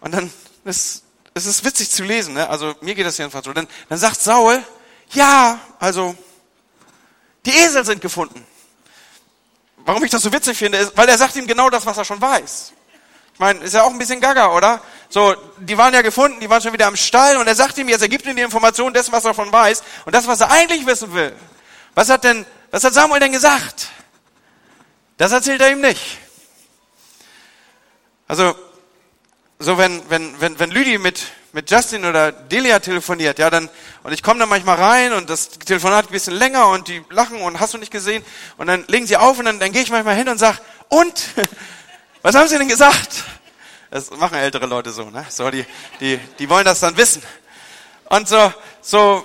[0.00, 0.32] Und dann,
[0.64, 1.02] es,
[1.34, 2.48] es ist witzig zu lesen, ne?
[2.48, 3.52] also mir geht das jedenfalls so.
[3.52, 4.62] Dann, dann sagt Saul,
[5.10, 6.16] ja, also
[7.48, 8.46] die Esel sind gefunden.
[9.78, 12.04] Warum ich das so witzig finde, ist, weil er sagt ihm genau das, was er
[12.04, 12.72] schon weiß.
[13.32, 14.80] Ich meine, ist ja auch ein bisschen gaga, oder?
[15.08, 17.88] So, die waren ja gefunden, die waren schon wieder am Stall und er sagt ihm
[17.88, 20.50] jetzt, er gibt ihm die Information dessen, was er schon weiß und das, was er
[20.50, 21.34] eigentlich wissen will.
[21.94, 23.88] Was hat denn, was hat Samuel denn gesagt?
[25.16, 26.18] Das erzählt er ihm nicht.
[28.26, 28.54] Also,
[29.58, 31.20] so wenn, wenn, wenn, wenn Lüdi mit,
[31.52, 33.68] mit Justin oder Delia telefoniert, ja, dann,
[34.04, 37.40] und ich komme dann manchmal rein und das Telefonat ein bisschen länger und die lachen
[37.40, 38.24] und hast du nicht gesehen
[38.56, 41.24] und dann legen sie auf und dann, dann gehe ich manchmal hin und sag, und?
[42.22, 43.24] Was haben sie denn gesagt?
[43.90, 45.26] Das machen ältere Leute so, ne?
[45.28, 45.64] So, die,
[46.00, 47.22] die, die wollen das dann wissen.
[48.10, 49.24] Und so, so,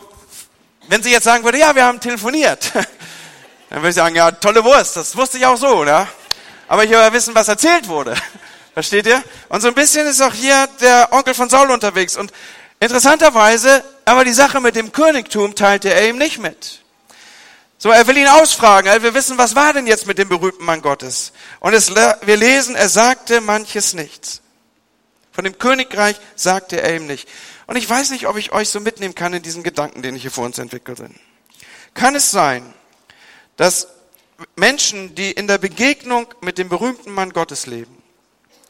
[0.88, 2.72] wenn sie jetzt sagen würde, ja, wir haben telefoniert,
[3.70, 6.08] dann würde ich sagen, ja, tolle Wurst, das wusste ich auch so, oder?
[6.68, 8.16] Aber ich will ja wissen, was erzählt wurde.
[8.74, 9.24] Versteht ihr?
[9.50, 12.18] Und so ein bisschen ist auch hier der Onkel von Saul unterwegs.
[12.18, 12.32] Und
[12.80, 16.82] interessanterweise, aber die Sache mit dem Königtum teilte er ihm nicht mit.
[17.78, 18.88] So, er will ihn ausfragen.
[18.90, 21.34] Er will wissen, was war denn jetzt mit dem berühmten Mann Gottes?
[21.60, 24.42] Und es, wir lesen, er sagte manches nichts.
[25.32, 27.28] Von dem Königreich sagte er ihm nicht.
[27.68, 30.22] Und ich weiß nicht, ob ich euch so mitnehmen kann in diesen Gedanken, den ich
[30.22, 31.16] hier vor uns entwickelt bin.
[31.94, 32.74] Kann es sein,
[33.58, 33.88] dass
[34.56, 37.93] Menschen, die in der Begegnung mit dem berühmten Mann Gottes leben,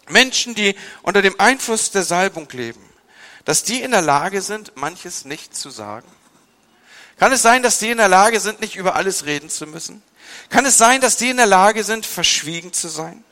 [0.10, 2.84] Menschen, die unter dem Einfluss der Salbung leben,
[3.46, 6.08] dass die in der Lage sind, manches nicht zu sagen?
[7.20, 10.02] Kann es sein, dass die in der Lage sind, nicht über alles reden zu müssen?
[10.50, 13.24] Kann es sein, dass die in der Lage sind, verschwiegen zu sein?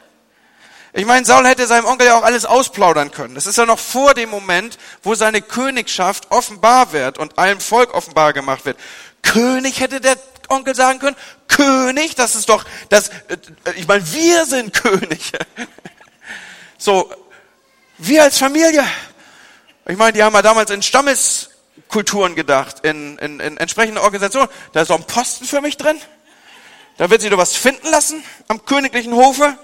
[0.93, 3.33] Ich meine, Saul hätte seinem Onkel ja auch alles ausplaudern können.
[3.33, 7.93] Das ist ja noch vor dem Moment, wo seine Königschaft offenbar wird und allem Volk
[7.93, 8.77] offenbar gemacht wird.
[9.21, 10.17] König hätte der
[10.49, 11.15] Onkel sagen können,
[11.47, 13.37] König, das ist doch, das, äh,
[13.75, 15.39] ich meine, wir sind Könige.
[16.83, 17.07] So,
[17.99, 18.83] wir als Familie.
[19.87, 24.49] Ich meine, die haben ja damals in Stammeskulturen gedacht, in, in, in entsprechenden Organisationen.
[24.73, 26.01] Da ist doch ein Posten für mich drin.
[26.97, 29.55] Da wird sich doch was finden lassen am königlichen Hofe.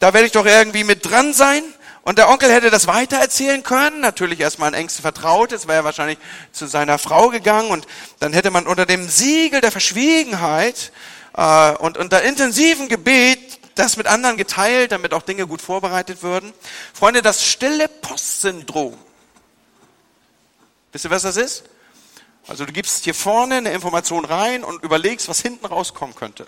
[0.00, 1.64] Da werde ich doch irgendwie mit dran sein.
[2.02, 6.18] Und der Onkel hätte das weitererzählen können, natürlich erstmal ein engsten Vertrautes, wäre er wahrscheinlich
[6.52, 7.86] zu seiner Frau gegangen und
[8.18, 10.92] dann hätte man unter dem Siegel der Verschwiegenheit
[11.34, 16.52] äh, und unter intensiven Gebet das mit anderen geteilt, damit auch Dinge gut vorbereitet würden.
[16.92, 18.96] Freunde, das stille Postsyndrom.
[20.92, 21.64] Wisst ihr, was das ist?
[22.46, 26.46] Also du gibst hier vorne eine Information rein und überlegst, was hinten rauskommen könnte.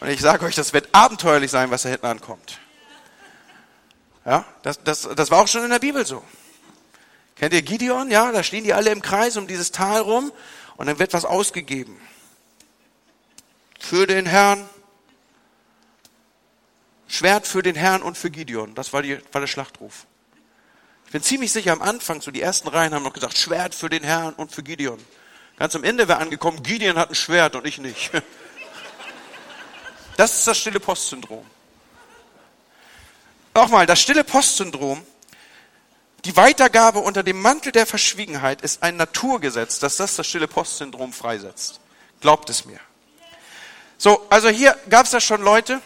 [0.00, 2.58] Und ich sage euch, das wird abenteuerlich sein, was da hinten ankommt.
[4.24, 6.22] Ja, das, das, das war auch schon in der Bibel so.
[7.36, 8.10] Kennt ihr Gideon?
[8.10, 10.32] Ja, da stehen die alle im Kreis um dieses Tal rum
[10.76, 12.00] und dann wird was ausgegeben.
[13.78, 14.68] für den Herrn.
[17.10, 18.74] Schwert für den Herrn und für Gideon.
[18.76, 20.06] Das war, die, war der Schlachtruf.
[21.06, 23.90] Ich bin ziemlich sicher, am Anfang, so die ersten Reihen haben noch gesagt, Schwert für
[23.90, 25.04] den Herrn und für Gideon.
[25.58, 28.10] Ganz am Ende wäre angekommen, Gideon hat ein Schwert und ich nicht.
[30.16, 31.46] Das ist das stille Postsyndrom.
[33.54, 35.02] Nochmal, das stille Postsyndrom,
[36.26, 41.14] die Weitergabe unter dem Mantel der Verschwiegenheit ist ein Naturgesetz, dass das das stille Postsyndrom
[41.14, 41.80] freisetzt.
[42.20, 42.80] Glaubt es mir.
[43.96, 45.80] So, also hier gab es ja schon Leute,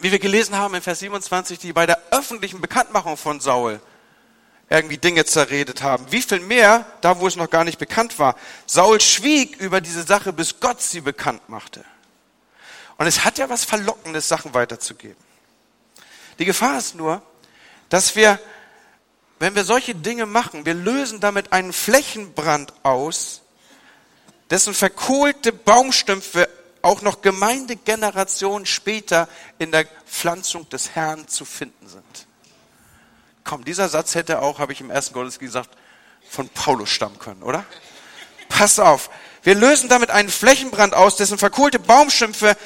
[0.00, 3.80] wie wir gelesen haben in Vers 27, die bei der öffentlichen Bekanntmachung von Saul
[4.70, 6.10] irgendwie Dinge zerredet haben.
[6.10, 8.36] Wie viel mehr, da wo es noch gar nicht bekannt war.
[8.66, 11.84] Saul schwieg über diese Sache, bis Gott sie bekannt machte.
[12.96, 15.22] Und es hat ja was Verlockendes, Sachen weiterzugeben.
[16.38, 17.22] Die Gefahr ist nur,
[17.88, 18.40] dass wir,
[19.38, 23.42] wenn wir solche Dinge machen, wir lösen damit einen Flächenbrand aus,
[24.50, 26.48] dessen verkohlte Baumstümpfe
[26.84, 32.26] auch noch Gemeindegenerationen später in der Pflanzung des Herrn zu finden sind.
[33.42, 35.70] Komm, dieser Satz hätte auch, habe ich im ersten Gottes gesagt,
[36.28, 37.64] von Paulus stammen können, oder?
[38.48, 39.10] Pass auf.
[39.42, 42.56] Wir lösen damit einen Flächenbrand aus, dessen verkohlte Baumschimpfe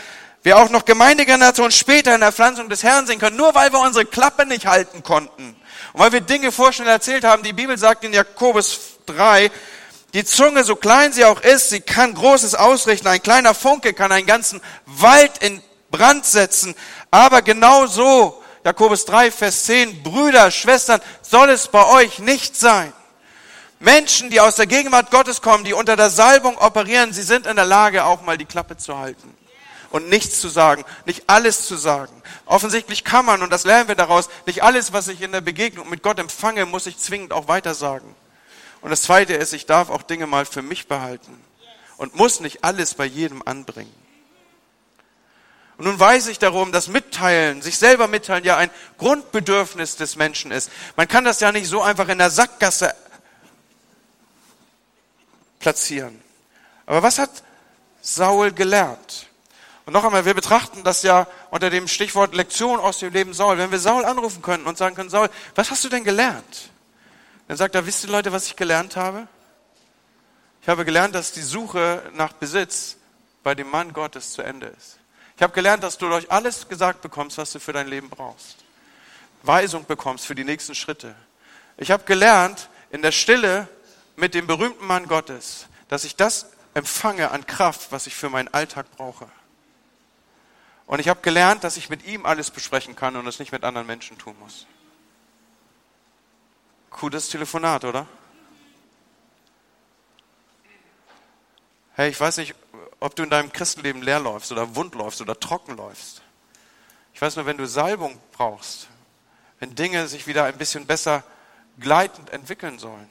[0.43, 3.81] wir auch noch Gemeindegenerationen später in der Pflanzung des Herrn sehen können, nur weil wir
[3.81, 5.57] unsere Klappe nicht halten konnten.
[5.93, 7.43] Und weil wir Dinge vorschnell erzählt haben.
[7.43, 9.51] Die Bibel sagt in Jakobus 3,
[10.15, 13.09] die Zunge, so klein sie auch ist, sie kann Großes ausrichten.
[13.09, 16.75] Ein kleiner Funke kann einen ganzen Wald in Brand setzen.
[17.11, 22.93] Aber genau so, Jakobus 3, Vers 10, Brüder, Schwestern, soll es bei euch nicht sein.
[23.81, 27.57] Menschen, die aus der Gegenwart Gottes kommen, die unter der Salbung operieren, sie sind in
[27.57, 29.35] der Lage, auch mal die Klappe zu halten
[29.91, 32.23] und nichts zu sagen, nicht alles zu sagen.
[32.47, 35.89] Offensichtlich kann man, und das lernen wir daraus, nicht alles, was ich in der Begegnung
[35.89, 38.15] mit Gott empfange, muss ich zwingend auch weitersagen.
[38.81, 41.39] Und das Zweite ist, ich darf auch Dinge mal für mich behalten
[41.97, 43.95] und muss nicht alles bei jedem anbringen.
[45.79, 50.51] Und nun weiß ich darum, dass Mitteilen, sich selber mitteilen, ja ein Grundbedürfnis des Menschen
[50.51, 50.71] ist.
[50.97, 52.95] Man kann das ja nicht so einfach in der Sackgasse
[55.61, 56.21] platzieren.
[56.87, 57.31] Aber was hat
[58.01, 59.29] Saul gelernt?
[59.87, 63.57] Und noch einmal, wir betrachten das ja unter dem Stichwort Lektion aus dem Leben Saul.
[63.57, 66.71] Wenn wir Saul anrufen können und sagen können, Saul, was hast du denn gelernt?
[67.49, 69.27] Dann sagt er, wisst ihr Leute, was ich gelernt habe?
[70.63, 72.97] Ich habe gelernt, dass die Suche nach Besitz
[73.43, 74.99] bei dem Mann Gottes zu Ende ist.
[75.37, 78.59] Ich habe gelernt, dass du durch alles gesagt bekommst, was du für dein Leben brauchst.
[79.43, 81.15] Weisung bekommst für die nächsten Schritte.
[81.79, 83.67] Ich habe gelernt, in der Stille
[84.17, 88.49] mit dem berühmten Mann Gottes, dass ich das empfange an Kraft, was ich für meinen
[88.49, 89.27] Alltag brauche.
[90.87, 93.65] Und ich habe gelernt, dass ich mit ihm alles besprechen kann und es nicht mit
[93.65, 94.67] anderen Menschen tun muss.
[96.91, 98.07] Cooles Telefonat, oder?
[101.95, 102.55] Hey, ich weiß nicht,
[103.01, 106.23] ob du in deinem Christenleben leer läufst oder wund läufst oder trocken läufst.
[107.15, 108.89] Ich weiß nur, wenn du Salbung brauchst,
[109.59, 111.25] wenn Dinge sich wieder ein bisschen besser
[111.81, 113.09] gleitend entwickeln sollen,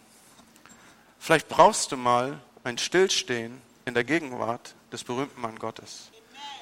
[1.20, 6.12] vielleicht brauchst du mal ein Stillstehen in der Gegenwart des berühmten Mann Gottes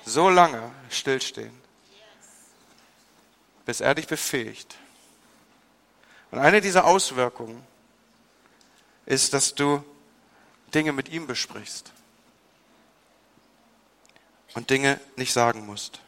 [0.06, 1.54] so lange stillstehen,
[3.66, 4.78] bis er dich befähigt.
[6.32, 7.66] Und eine dieser Auswirkungen
[9.06, 9.84] ist, dass du
[10.74, 11.92] Dinge mit ihm besprichst
[14.54, 16.00] und Dinge nicht sagen musst.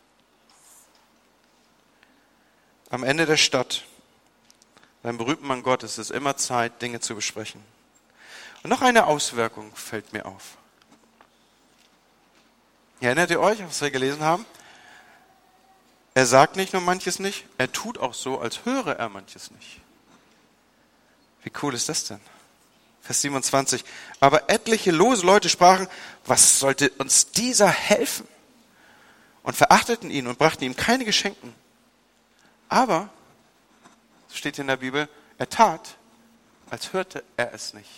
[2.90, 3.86] Am Ende der Stadt,
[5.04, 7.62] beim berühmten Mann Gottes, ist es immer Zeit, Dinge zu besprechen.
[8.64, 10.58] Und noch eine Auswirkung fällt mir auf.
[13.00, 14.46] Erinnert ihr euch, was wir gelesen haben?
[16.14, 19.82] Er sagt nicht nur manches nicht, er tut auch so, als höre er manches nicht.
[21.44, 22.20] Wie cool ist das denn?
[23.02, 23.86] Vers 27.
[24.20, 25.88] Aber etliche lose Leute sprachen,
[26.26, 28.28] was sollte uns dieser helfen?
[29.44, 31.56] Und verachteten ihn und brachten ihm keine Geschenken.
[32.68, 33.10] Aber,
[34.34, 35.96] steht in der Bibel, er tat,
[36.70, 37.90] als hörte er es nicht.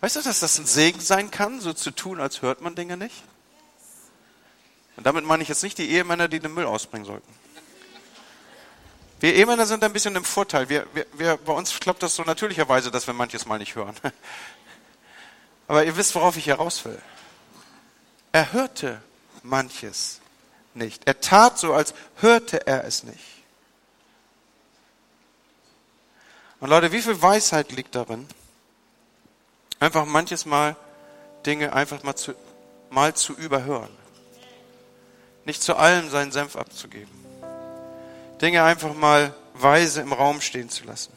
[0.00, 2.96] Weißt du, dass das ein Segen sein kann, so zu tun, als hört man Dinge
[2.96, 3.22] nicht?
[4.96, 7.32] Und damit meine ich jetzt nicht die Ehemänner, die den Müll ausbringen sollten.
[9.20, 10.68] Wir Ehemänner sind ein bisschen im Vorteil.
[10.68, 13.94] Wir, wir, wir, bei uns klappt das so natürlicherweise, dass wir manches Mal nicht hören.
[15.68, 17.00] Aber ihr wisst, worauf ich heraus will.
[18.32, 19.02] Er hörte
[19.42, 20.20] manches
[20.74, 21.06] nicht.
[21.06, 23.24] Er tat so, als hörte er es nicht.
[26.60, 28.28] Und Leute, wie viel Weisheit liegt darin,
[29.80, 30.76] Einfach manches Mal
[31.46, 32.34] Dinge einfach mal zu,
[32.90, 33.90] mal zu überhören.
[35.44, 37.27] Nicht zu allem seinen Senf abzugeben.
[38.40, 41.12] Dinge einfach mal weise im Raum stehen zu lassen.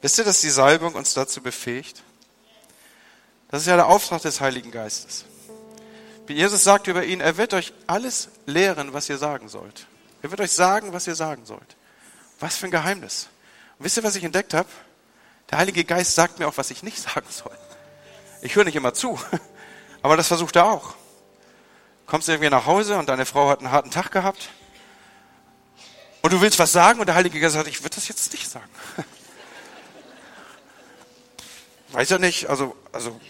[0.00, 2.02] Wisst ihr, dass die Salbung uns dazu befähigt?
[3.48, 5.24] Das ist ja der Auftrag des Heiligen Geistes.
[6.26, 9.86] Wie Jesus sagt über ihn, er wird euch alles lehren, was ihr sagen sollt.
[10.22, 11.76] Er wird euch sagen, was ihr sagen sollt.
[12.40, 13.28] Was für ein Geheimnis.
[13.78, 14.68] Und wisst ihr, was ich entdeckt habe?
[15.50, 17.56] Der Heilige Geist sagt mir auch, was ich nicht sagen soll.
[18.42, 19.18] Ich höre nicht immer zu,
[20.02, 20.94] aber das versucht er auch.
[22.06, 24.50] Kommst du irgendwie nach Hause und deine Frau hat einen harten Tag gehabt
[26.22, 28.48] und du willst was sagen und der Heilige Geist sagt, ich würde das jetzt nicht
[28.48, 28.68] sagen.
[31.92, 33.20] Weiß ja nicht, also, also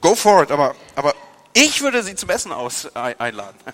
[0.00, 1.14] go for it, aber, aber
[1.52, 3.58] ich würde sie zum Essen aus, einladen.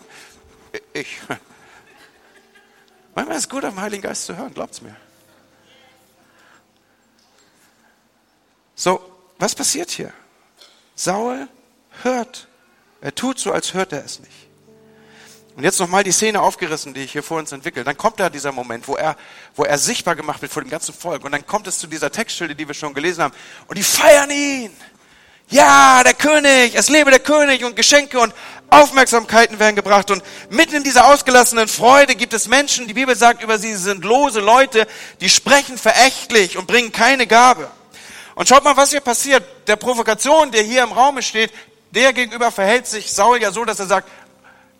[0.92, 1.18] Ich.
[3.14, 4.94] Manchmal ist es gut, den Heiligen Geist zu hören, glaubt's mir.
[8.74, 9.00] So,
[9.38, 10.12] was passiert hier?
[10.94, 11.48] Saul
[12.02, 12.47] hört.
[13.00, 14.32] Er tut so, als hört er es nicht.
[15.56, 17.82] Und jetzt nochmal die Szene aufgerissen, die ich hier vor uns entwickle.
[17.82, 19.16] Dann kommt da dieser Moment, wo er,
[19.56, 21.24] wo er sichtbar gemacht wird vor dem ganzen Volk.
[21.24, 23.34] Und dann kommt es zu dieser Textstelle, die wir schon gelesen haben.
[23.66, 24.70] Und die feiern ihn.
[25.50, 28.34] Ja, der König, es lebe der König und Geschenke und
[28.70, 30.10] Aufmerksamkeiten werden gebracht.
[30.10, 33.82] Und mitten in dieser ausgelassenen Freude gibt es Menschen, die Bibel sagt über sie, sie
[33.82, 34.86] sind lose Leute,
[35.20, 37.68] die sprechen verächtlich und bringen keine Gabe.
[38.34, 39.42] Und schaut mal, was hier passiert.
[39.66, 41.50] Der Provokation, der hier im Raume steht,
[41.90, 44.08] der gegenüber verhält sich Saul ja so, dass er sagt,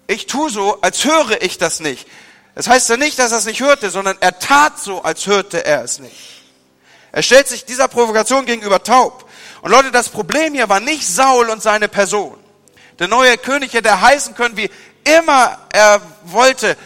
[0.07, 2.07] ich tue so, als höre ich das nicht.
[2.55, 5.65] Das heißt ja nicht, dass er es nicht hörte, sondern er tat so, als hörte
[5.65, 6.43] er es nicht.
[7.13, 9.29] Er stellt sich dieser Provokation gegenüber taub.
[9.63, 12.37] Und Leute, das Problem hier war nicht Saul und seine Person.
[12.99, 14.71] Der neue König hätte heißen können, wie
[15.05, 16.77] immer er wollte.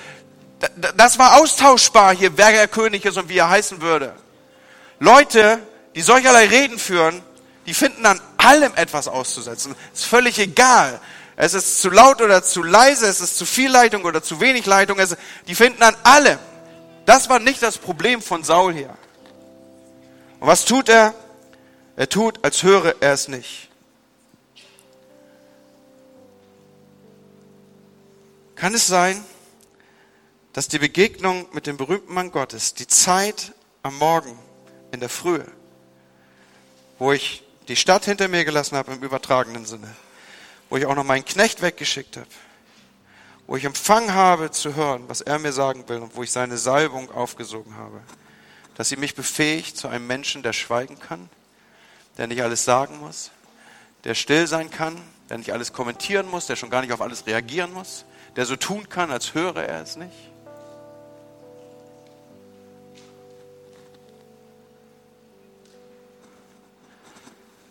[0.97, 4.15] Das war austauschbar hier, wer er König ist und wie er heißen würde.
[5.01, 5.59] Leute,
[5.95, 7.23] die solcherlei Reden führen,
[7.67, 9.75] die finden an allem etwas auszusetzen.
[9.93, 11.01] Ist völlig egal,
[11.37, 14.67] es ist zu laut oder zu leise, es ist zu viel Leitung oder zu wenig
[14.67, 14.99] Leitung.
[14.99, 15.17] Es,
[15.49, 16.39] die finden an allem.
[17.07, 18.97] Das war nicht das Problem von Saul hier.
[20.41, 21.15] Und was tut er?
[21.97, 23.71] Er tut, als höre er es nicht.
[28.55, 29.25] Kann es sein,
[30.53, 33.53] dass die Begegnung mit dem berühmten Mann Gottes, die Zeit
[33.83, 34.39] am Morgen
[34.93, 35.47] in der Frühe,
[36.99, 39.94] wo ich die Stadt hinter mir gelassen habe im übertragenen Sinne,
[40.68, 42.27] wo ich auch noch meinen Knecht weggeschickt habe,
[43.46, 46.59] wo ich empfangen habe zu hören, was er mir sagen will und wo ich seine
[46.59, 48.01] Salbung aufgesogen habe,
[48.77, 51.29] dass sie mich befähigt zu einem Menschen, der schweigen kann,
[52.18, 53.31] der nicht alles sagen muss,
[54.05, 57.27] der still sein kann, der nicht alles kommentieren muss, der schon gar nicht auf alles
[57.27, 58.05] reagieren muss,
[58.37, 60.32] der so tun kann, als höre er es nicht.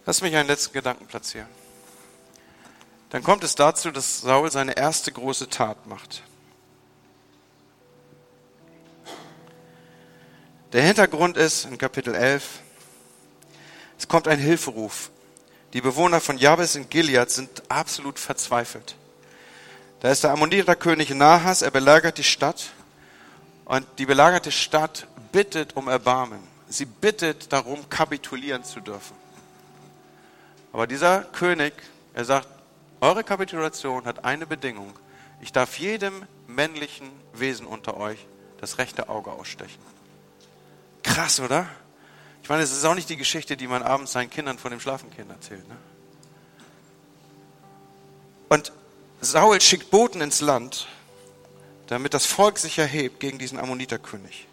[0.06, 1.48] Lass mich einen letzten Gedanken platzieren.
[3.12, 6.24] Dann kommt es dazu, dass Saul seine erste große Tat macht.
[10.72, 12.62] Der Hintergrund ist in Kapitel 11,
[14.00, 15.12] es kommt ein Hilferuf.
[15.74, 18.96] Die Bewohner von Jabes in Gilead sind absolut verzweifelt.
[20.00, 22.72] Da ist der Ammoniterkönig Nahas, er belagert die Stadt
[23.66, 26.40] und die belagerte Stadt bittet um Erbarmen.
[26.70, 29.21] Sie bittet darum, kapitulieren zu dürfen.
[30.74, 31.74] Aber dieser König,
[32.14, 32.48] er sagt,
[33.02, 34.94] eure Kapitulation hat eine Bedingung.
[35.42, 38.20] Ich darf jedem männlichen Wesen unter euch
[38.60, 39.82] das rechte Auge ausstechen.
[41.04, 41.68] Krass, oder?
[42.44, 44.80] Ich meine, es ist auch nicht die Geschichte, die man abends seinen Kindern vor dem
[44.80, 45.68] Schlafengehen erzählt.
[45.68, 45.78] Ne?
[48.50, 48.72] Und
[49.20, 50.88] Saul schickt Boten ins Land,
[51.88, 54.48] damit das Volk sich erhebt gegen diesen Ammoniterkönig.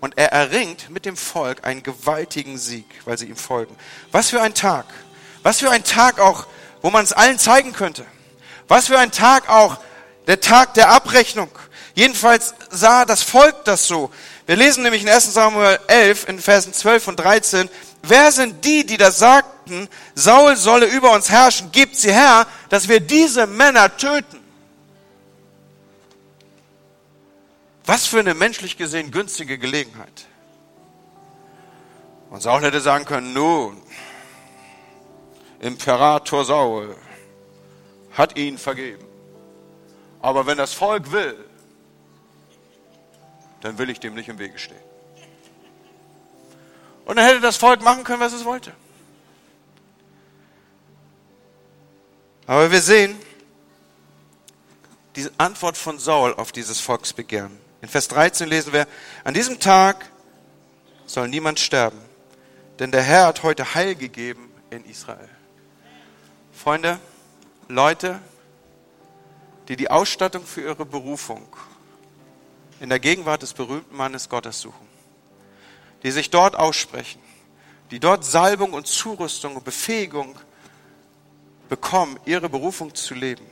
[0.00, 3.76] Und er erringt mit dem Volk einen gewaltigen Sieg, weil sie ihm folgen.
[4.10, 4.86] Was für ein Tag!
[5.42, 6.46] Was für ein Tag auch
[6.82, 8.04] wo man es allen zeigen könnte.
[8.68, 9.78] Was für ein Tag auch,
[10.26, 11.48] der Tag der Abrechnung.
[11.94, 14.10] Jedenfalls sah das Volk das so.
[14.46, 17.70] Wir lesen nämlich in 1 Samuel 11 in Versen 12 und 13,
[18.02, 22.88] wer sind die, die da sagten, Saul solle über uns herrschen, gibt sie her, dass
[22.88, 24.40] wir diese Männer töten.
[27.84, 30.26] Was für eine menschlich gesehen günstige Gelegenheit.
[32.30, 33.80] Und Saul hätte sagen können, nun,
[35.62, 36.96] Imperator Saul
[38.12, 39.06] hat ihn vergeben.
[40.20, 41.36] Aber wenn das Volk will,
[43.60, 44.76] dann will ich dem nicht im Wege stehen.
[47.04, 48.72] Und dann hätte das Volk machen können, was es wollte.
[52.46, 53.16] Aber wir sehen
[55.14, 57.56] die Antwort von Saul auf dieses Volksbegehren.
[57.82, 58.86] In Vers 13 lesen wir,
[59.22, 60.10] an diesem Tag
[61.06, 62.00] soll niemand sterben,
[62.80, 65.28] denn der Herr hat heute Heil gegeben in Israel.
[66.62, 67.00] Freunde,
[67.66, 68.20] Leute,
[69.66, 71.44] die die Ausstattung für ihre Berufung
[72.78, 74.86] in der Gegenwart des berühmten Mannes Gottes suchen,
[76.04, 77.20] die sich dort aussprechen,
[77.90, 80.36] die dort Salbung und Zurüstung und Befähigung
[81.68, 83.44] bekommen, ihre Berufung zu leben.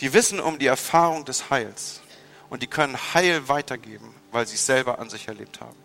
[0.00, 2.02] Die wissen um die Erfahrung des Heils
[2.50, 5.78] und die können Heil weitergeben, weil sie es selber an sich erlebt haben.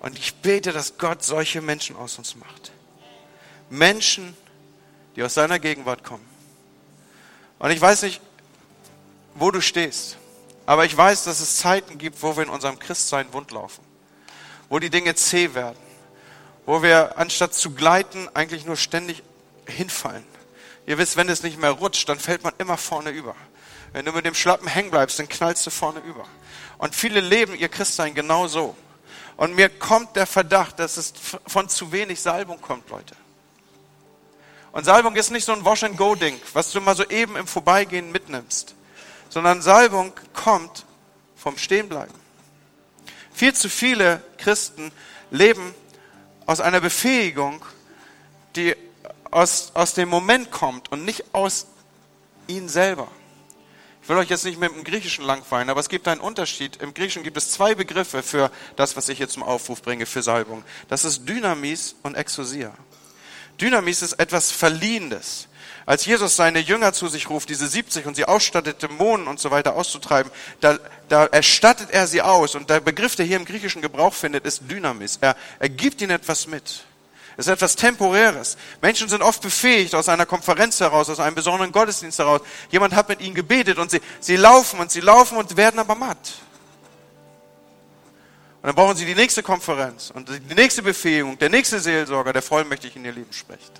[0.00, 2.72] Und ich bete, dass Gott solche Menschen aus uns macht.
[3.70, 4.36] Menschen,
[5.16, 6.24] die aus seiner Gegenwart kommen.
[7.58, 8.20] Und ich weiß nicht,
[9.34, 10.18] wo du stehst,
[10.66, 13.82] aber ich weiß, dass es Zeiten gibt, wo wir in unserem Christsein wund laufen,
[14.68, 15.78] wo die Dinge zäh werden,
[16.66, 19.22] wo wir anstatt zu gleiten eigentlich nur ständig
[19.66, 20.24] hinfallen.
[20.86, 23.34] Ihr wisst, wenn es nicht mehr rutscht, dann fällt man immer vorne über.
[23.92, 26.26] Wenn du mit dem Schlappen hängen bleibst, dann knallst du vorne über.
[26.78, 28.76] Und viele leben ihr Christsein genau so.
[29.36, 31.12] Und mir kommt der Verdacht, dass es
[31.46, 33.16] von zu wenig Salbung kommt, Leute.
[34.76, 38.74] Und Salbung ist nicht so ein Wash-and-Go-Ding, was du mal so eben im Vorbeigehen mitnimmst,
[39.30, 40.84] sondern Salbung kommt
[41.34, 42.12] vom Stehenbleiben.
[43.32, 44.92] Viel zu viele Christen
[45.30, 45.74] leben
[46.44, 47.64] aus einer Befähigung,
[48.54, 48.76] die
[49.30, 51.68] aus, aus dem Moment kommt und nicht aus
[52.46, 53.08] ihnen selber.
[54.02, 56.76] Ich will euch jetzt nicht mit dem Griechischen langweilen, aber es gibt einen Unterschied.
[56.82, 60.22] Im Griechischen gibt es zwei Begriffe für das, was ich jetzt zum Aufruf bringe, für
[60.22, 60.64] Salbung.
[60.88, 62.74] Das ist Dynamis und Exosia.
[63.60, 65.48] Dynamis ist etwas Verliehendes.
[65.86, 69.52] Als Jesus seine Jünger zu sich ruft, diese 70 und sie ausstattet, Dämonen und so
[69.52, 70.78] weiter auszutreiben, da,
[71.08, 72.56] da erstattet er sie aus.
[72.56, 75.18] Und der Begriff, der hier im griechischen Gebrauch findet, ist Dynamis.
[75.20, 76.84] Er, er gibt ihnen etwas mit.
[77.36, 78.56] Es ist etwas Temporäres.
[78.80, 82.40] Menschen sind oft befähigt aus einer Konferenz heraus, aus einem besonderen Gottesdienst heraus.
[82.70, 85.94] Jemand hat mit ihnen gebetet und sie, sie laufen und sie laufen und werden aber
[85.94, 86.18] matt.
[88.66, 92.42] Und dann brauchen sie die nächste Konferenz und die nächste Befähigung, der nächste Seelsorger, der
[92.42, 93.70] vollmächtig in ihr Leben spricht.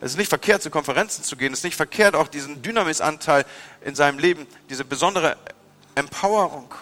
[0.00, 1.52] Es ist nicht verkehrt, zu Konferenzen zu gehen.
[1.52, 3.46] Es ist nicht verkehrt, auch diesen Dynamisanteil
[3.82, 5.36] in seinem Leben, diese besondere
[5.94, 6.74] Empowerung,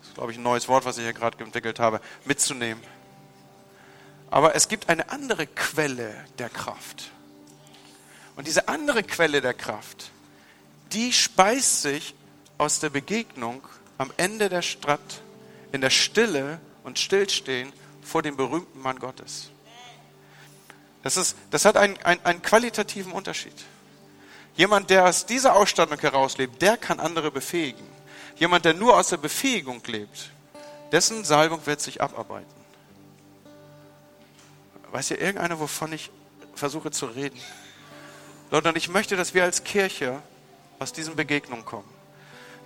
[0.00, 2.82] das ist, glaube ich, ein neues Wort, was ich hier gerade entwickelt habe, mitzunehmen.
[4.28, 7.12] Aber es gibt eine andere Quelle der Kraft.
[8.34, 10.10] Und diese andere Quelle der Kraft,
[10.90, 12.16] die speist sich
[12.58, 13.62] aus der Begegnung
[14.00, 15.20] am Ende der Stadt
[15.72, 17.70] in der Stille und Stillstehen
[18.00, 19.50] vor dem berühmten Mann Gottes.
[21.02, 23.52] Das, ist, das hat einen, einen, einen qualitativen Unterschied.
[24.56, 27.86] Jemand, der aus dieser Ausstattung herauslebt, der kann andere befähigen.
[28.36, 30.30] Jemand, der nur aus der Befähigung lebt,
[30.92, 32.48] dessen Salbung wird sich abarbeiten.
[34.92, 36.10] Weiß ihr irgendeiner, wovon ich
[36.54, 37.38] versuche zu reden?
[38.50, 40.22] Und ich möchte, dass wir als Kirche
[40.78, 41.99] aus diesen Begegnungen kommen.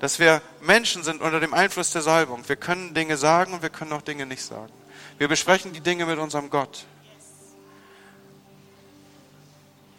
[0.05, 2.47] Dass wir Menschen sind unter dem Einfluss der Salbung.
[2.47, 4.71] Wir können Dinge sagen und wir können auch Dinge nicht sagen.
[5.17, 6.85] Wir besprechen die Dinge mit unserem Gott.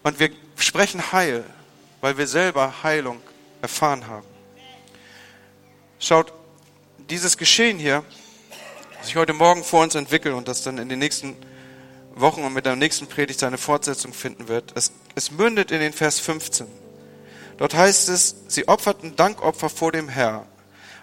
[0.04, 1.44] Und wir sprechen Heil,
[2.02, 3.20] weil wir selber Heilung
[3.64, 4.28] erfahren haben.
[5.98, 6.32] Schaut,
[7.10, 8.04] dieses Geschehen hier,
[9.00, 11.36] das ich heute Morgen vor uns entwickle und das dann in den nächsten
[12.14, 14.72] Wochen und mit der nächsten Predigt seine Fortsetzung finden wird.
[14.76, 16.85] Es, es mündet in den Vers 15.
[17.58, 20.46] Dort heißt es, sie opferten Dankopfer vor dem Herr.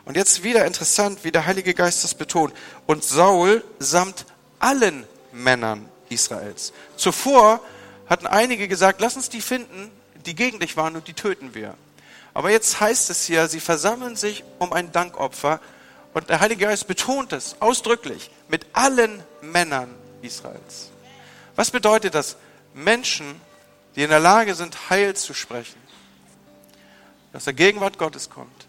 [0.05, 2.53] Und jetzt wieder interessant, wie der Heilige Geist das betont.
[2.87, 4.27] Und Saul samt
[4.59, 6.73] allen Männern Israels.
[6.97, 7.61] Zuvor
[8.09, 9.91] hatten einige gesagt, lass uns die finden,
[10.27, 11.75] die gegen dich waren und die töten wir.
[12.35, 15.61] Aber jetzt heißt es hier, sie versammeln sich um ein Dankopfer
[16.15, 20.91] und der Heilige Geist betont es ausdrücklich mit allen Männern Israels.
[21.57, 22.37] Was bedeutet das?
[22.75, 23.41] Menschen,
[23.97, 25.81] die in der Lage sind, Heil zu sprechen,
[27.33, 28.67] dass der Gegenwart Gottes kommt,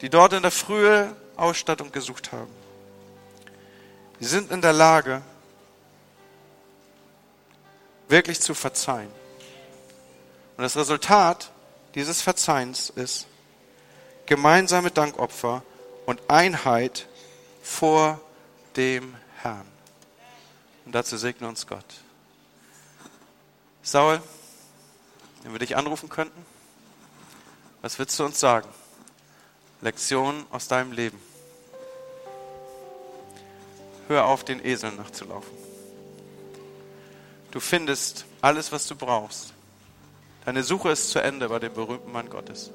[0.00, 2.52] die dort in der Frühe Ausstattung gesucht haben.
[4.18, 5.22] Sie sind in der Lage,
[8.08, 9.10] wirklich zu verzeihen.
[10.56, 11.50] Und das Resultat
[11.94, 13.26] dieses Verzeihens ist
[14.26, 15.62] gemeinsame Dankopfer
[16.06, 17.08] und Einheit
[17.62, 18.20] vor
[18.76, 19.66] dem Herrn.
[20.84, 21.84] Und dazu segne uns Gott.
[23.82, 24.20] Saul,
[25.42, 26.44] wenn wir dich anrufen könnten,
[27.82, 28.68] was würdest du uns sagen?
[29.80, 31.20] Lektionen aus deinem Leben.
[34.08, 35.52] Hör auf, den Eseln nachzulaufen.
[37.50, 39.52] Du findest alles, was du brauchst.
[40.44, 42.70] Deine Suche ist zu Ende bei dem berühmten Mann Gottes.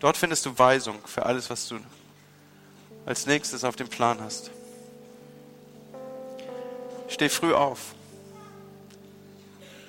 [0.00, 1.78] Dort findest du Weisung für alles, was du
[3.06, 4.50] als nächstes auf dem Plan hast.
[7.08, 7.94] Steh früh auf.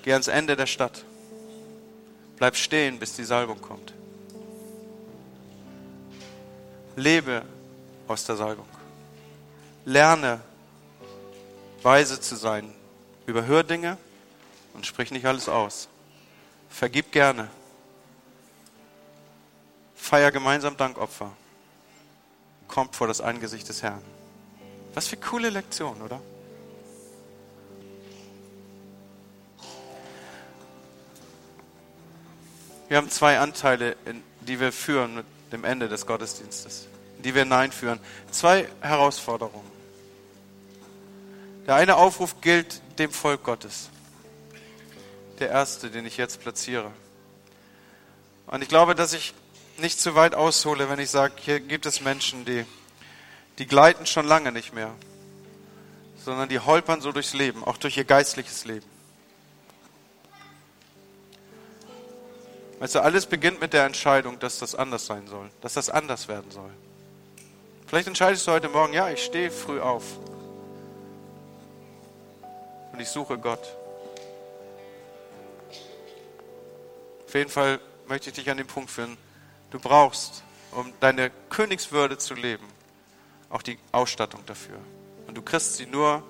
[0.02, 1.04] Geh ans Ende der Stadt.
[2.38, 3.92] Bleib stehen, bis die Salbung kommt.
[6.96, 7.42] Lebe
[8.06, 8.68] aus der Salbung.
[9.84, 10.40] Lerne,
[11.82, 12.72] weise zu sein.
[13.26, 13.98] Überhör Dinge
[14.74, 15.88] und sprich nicht alles aus.
[16.70, 17.48] Vergib gerne.
[19.96, 21.32] Feier gemeinsam Dankopfer.
[22.68, 24.02] Kommt vor das Angesicht des Herrn.
[24.94, 26.20] Was für coole Lektion, oder?
[32.88, 33.96] Wir haben zwei Anteile,
[34.40, 36.86] die wir führen mit dem Ende des Gottesdienstes,
[37.18, 38.00] die wir hineinführen.
[38.30, 39.70] Zwei Herausforderungen.
[41.66, 43.90] Der eine Aufruf gilt dem Volk Gottes.
[45.38, 46.90] Der erste, den ich jetzt platziere.
[48.46, 49.34] Und ich glaube, dass ich
[49.76, 52.64] nicht zu weit aushole, wenn ich sage, hier gibt es Menschen, die,
[53.58, 54.94] die gleiten schon lange nicht mehr,
[56.24, 58.86] sondern die holpern so durchs Leben, auch durch ihr geistliches Leben.
[62.80, 66.28] Weißt du, alles beginnt mit der Entscheidung, dass das anders sein soll, dass das anders
[66.28, 66.70] werden soll.
[67.86, 70.04] Vielleicht entscheidest du heute Morgen, ja, ich stehe früh auf
[72.92, 73.74] und ich suche Gott.
[77.26, 79.16] Auf jeden Fall möchte ich dich an den Punkt führen,
[79.70, 82.66] du brauchst, um deine Königswürde zu leben,
[83.50, 84.78] auch die Ausstattung dafür.
[85.26, 86.22] Und du kriegst sie nur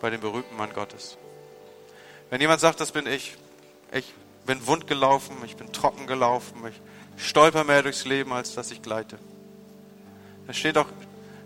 [0.00, 1.16] bei dem berühmten Mann Gottes.
[2.28, 3.36] Wenn jemand sagt, das bin ich,
[3.92, 4.12] ich
[4.46, 6.80] bin wund gelaufen, ich bin trocken gelaufen, ich
[7.24, 9.18] stolper mehr durchs Leben, als dass ich gleite.
[10.46, 10.86] Das steht auch,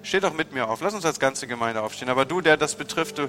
[0.03, 0.81] steht mit mir auf.
[0.81, 2.09] Lass uns als ganze Gemeinde aufstehen.
[2.09, 3.29] Aber du, der das betrifft, du,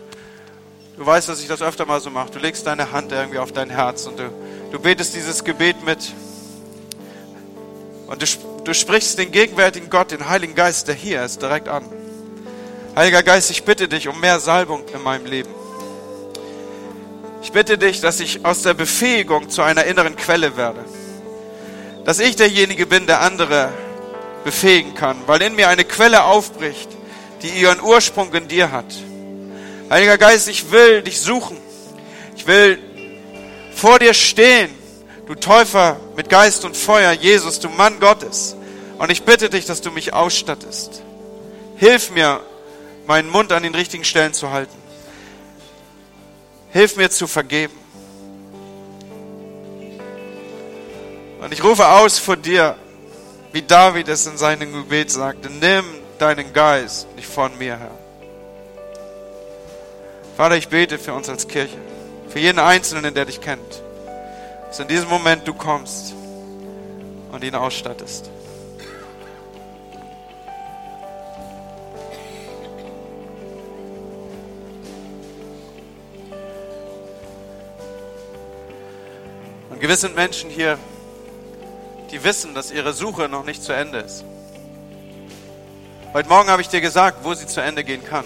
[0.98, 2.32] du weißt, dass ich das öfter mal so mache.
[2.32, 4.32] Du legst deine Hand irgendwie auf dein Herz und du,
[4.72, 6.14] du betest dieses Gebet mit.
[8.08, 8.26] Und du,
[8.64, 11.84] du sprichst den gegenwärtigen Gott, den Heiligen Geist, der hier ist, direkt an.
[12.96, 15.57] Heiliger Geist, ich bitte dich um mehr Salbung in meinem Leben.
[17.42, 20.84] Ich bitte dich, dass ich aus der Befähigung zu einer inneren Quelle werde.
[22.06, 23.72] Dass ich derjenige bin, der andere
[24.44, 26.90] befähigen kann, weil in mir eine Quelle aufbricht,
[27.42, 28.86] die ihren Ursprung in dir hat.
[29.90, 31.58] Heiliger Geist, ich will dich suchen.
[32.36, 32.80] Ich will
[33.74, 34.70] vor dir stehen,
[35.28, 38.56] du Täufer mit Geist und Feuer, Jesus, du Mann Gottes.
[38.98, 41.04] Und ich bitte dich, dass du mich ausstattest.
[41.76, 42.42] Hilf mir,
[43.06, 44.87] meinen Mund an den richtigen Stellen zu halten.
[46.78, 47.74] Hilf mir zu vergeben.
[51.42, 52.76] Und ich rufe aus vor dir,
[53.52, 55.86] wie David es in seinem Gebet sagte, nimm
[56.20, 57.98] deinen Geist nicht von mir her.
[60.36, 61.80] Vater, ich bete für uns als Kirche,
[62.30, 63.82] für jeden Einzelnen, der dich kennt,
[64.68, 66.14] dass in diesem Moment du kommst
[67.32, 68.30] und ihn ausstattest.
[79.78, 80.80] Und gewiss sind Menschen hier,
[82.10, 84.26] die wissen, dass ihre Suche noch nicht zu Ende ist.
[86.14, 88.26] Heute Morgen habe ich dir gesagt, wo sie zu Ende gehen kann.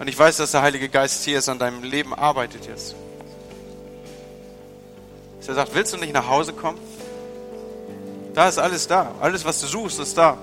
[0.00, 2.96] Und ich weiß, dass der Heilige Geist hier ist, an deinem Leben arbeitet jetzt.
[5.46, 6.80] Er sagt, willst du nicht nach Hause kommen?
[8.34, 9.14] Da ist alles da.
[9.20, 10.36] Alles, was du suchst, ist da.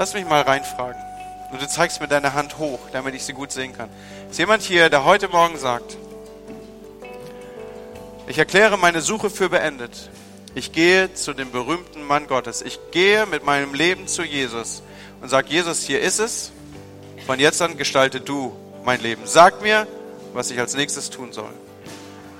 [0.00, 0.98] Lass mich mal reinfragen.
[1.52, 3.90] Und du zeigst mir deine Hand hoch, damit ich sie gut sehen kann.
[4.30, 5.98] Ist jemand hier, der heute Morgen sagt,
[8.26, 10.08] ich erkläre meine Suche für beendet.
[10.54, 12.62] Ich gehe zu dem berühmten Mann Gottes.
[12.62, 14.82] Ich gehe mit meinem Leben zu Jesus
[15.20, 16.50] und sage, Jesus, hier ist es.
[17.26, 19.26] Von jetzt an gestalte du mein Leben.
[19.26, 19.86] Sag mir,
[20.32, 21.52] was ich als nächstes tun soll.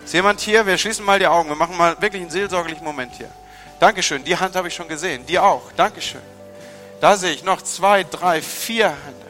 [0.02, 0.64] Ist jemand hier?
[0.64, 1.50] Wir schließen mal die Augen.
[1.50, 3.30] Wir machen mal wirklich einen seelsorglichen Moment hier.
[3.80, 4.24] Dankeschön.
[4.24, 5.26] Die Hand habe ich schon gesehen.
[5.26, 5.72] Die auch.
[5.76, 6.22] Dankeschön.
[7.00, 9.26] Da sehe ich noch zwei, drei, vier Hände.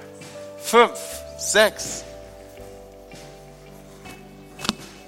[0.62, 0.98] Fünf,
[1.38, 2.04] sechs.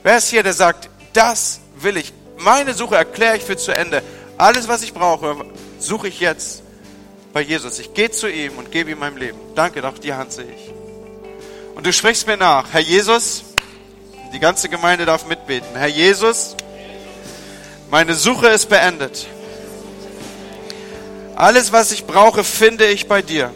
[0.03, 2.13] Wer ist hier, der sagt, das will ich.
[2.39, 4.03] Meine Suche erkläre ich für zu Ende.
[4.39, 5.45] Alles, was ich brauche,
[5.79, 6.63] suche ich jetzt
[7.33, 7.79] bei Jesus.
[7.79, 9.39] Ich gehe zu ihm und gebe ihm mein Leben.
[9.55, 10.73] Danke, doch die Hand sehe ich.
[11.75, 13.45] Und du sprichst mir nach, Herr Jesus,
[14.33, 15.69] die ganze Gemeinde darf mitbeten.
[15.75, 16.57] Herr Jesus,
[17.91, 19.27] meine Suche ist beendet.
[21.35, 23.53] Alles, was ich brauche, finde ich bei dir.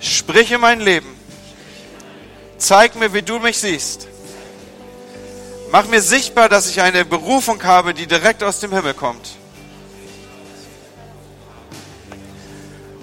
[0.00, 1.16] Sprich in mein Leben.
[2.58, 4.08] Zeig mir, wie du mich siehst.
[5.72, 9.36] Mach mir sichtbar, dass ich eine Berufung habe, die direkt aus dem Himmel kommt.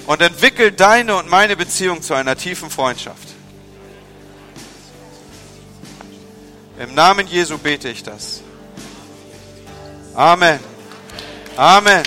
[0.05, 3.29] Und entwickel deine und meine Beziehung zu einer tiefen Freundschaft.
[6.79, 8.41] Im Namen Jesu bete ich das.
[10.13, 10.76] Amen.
[11.57, 12.03] 阿门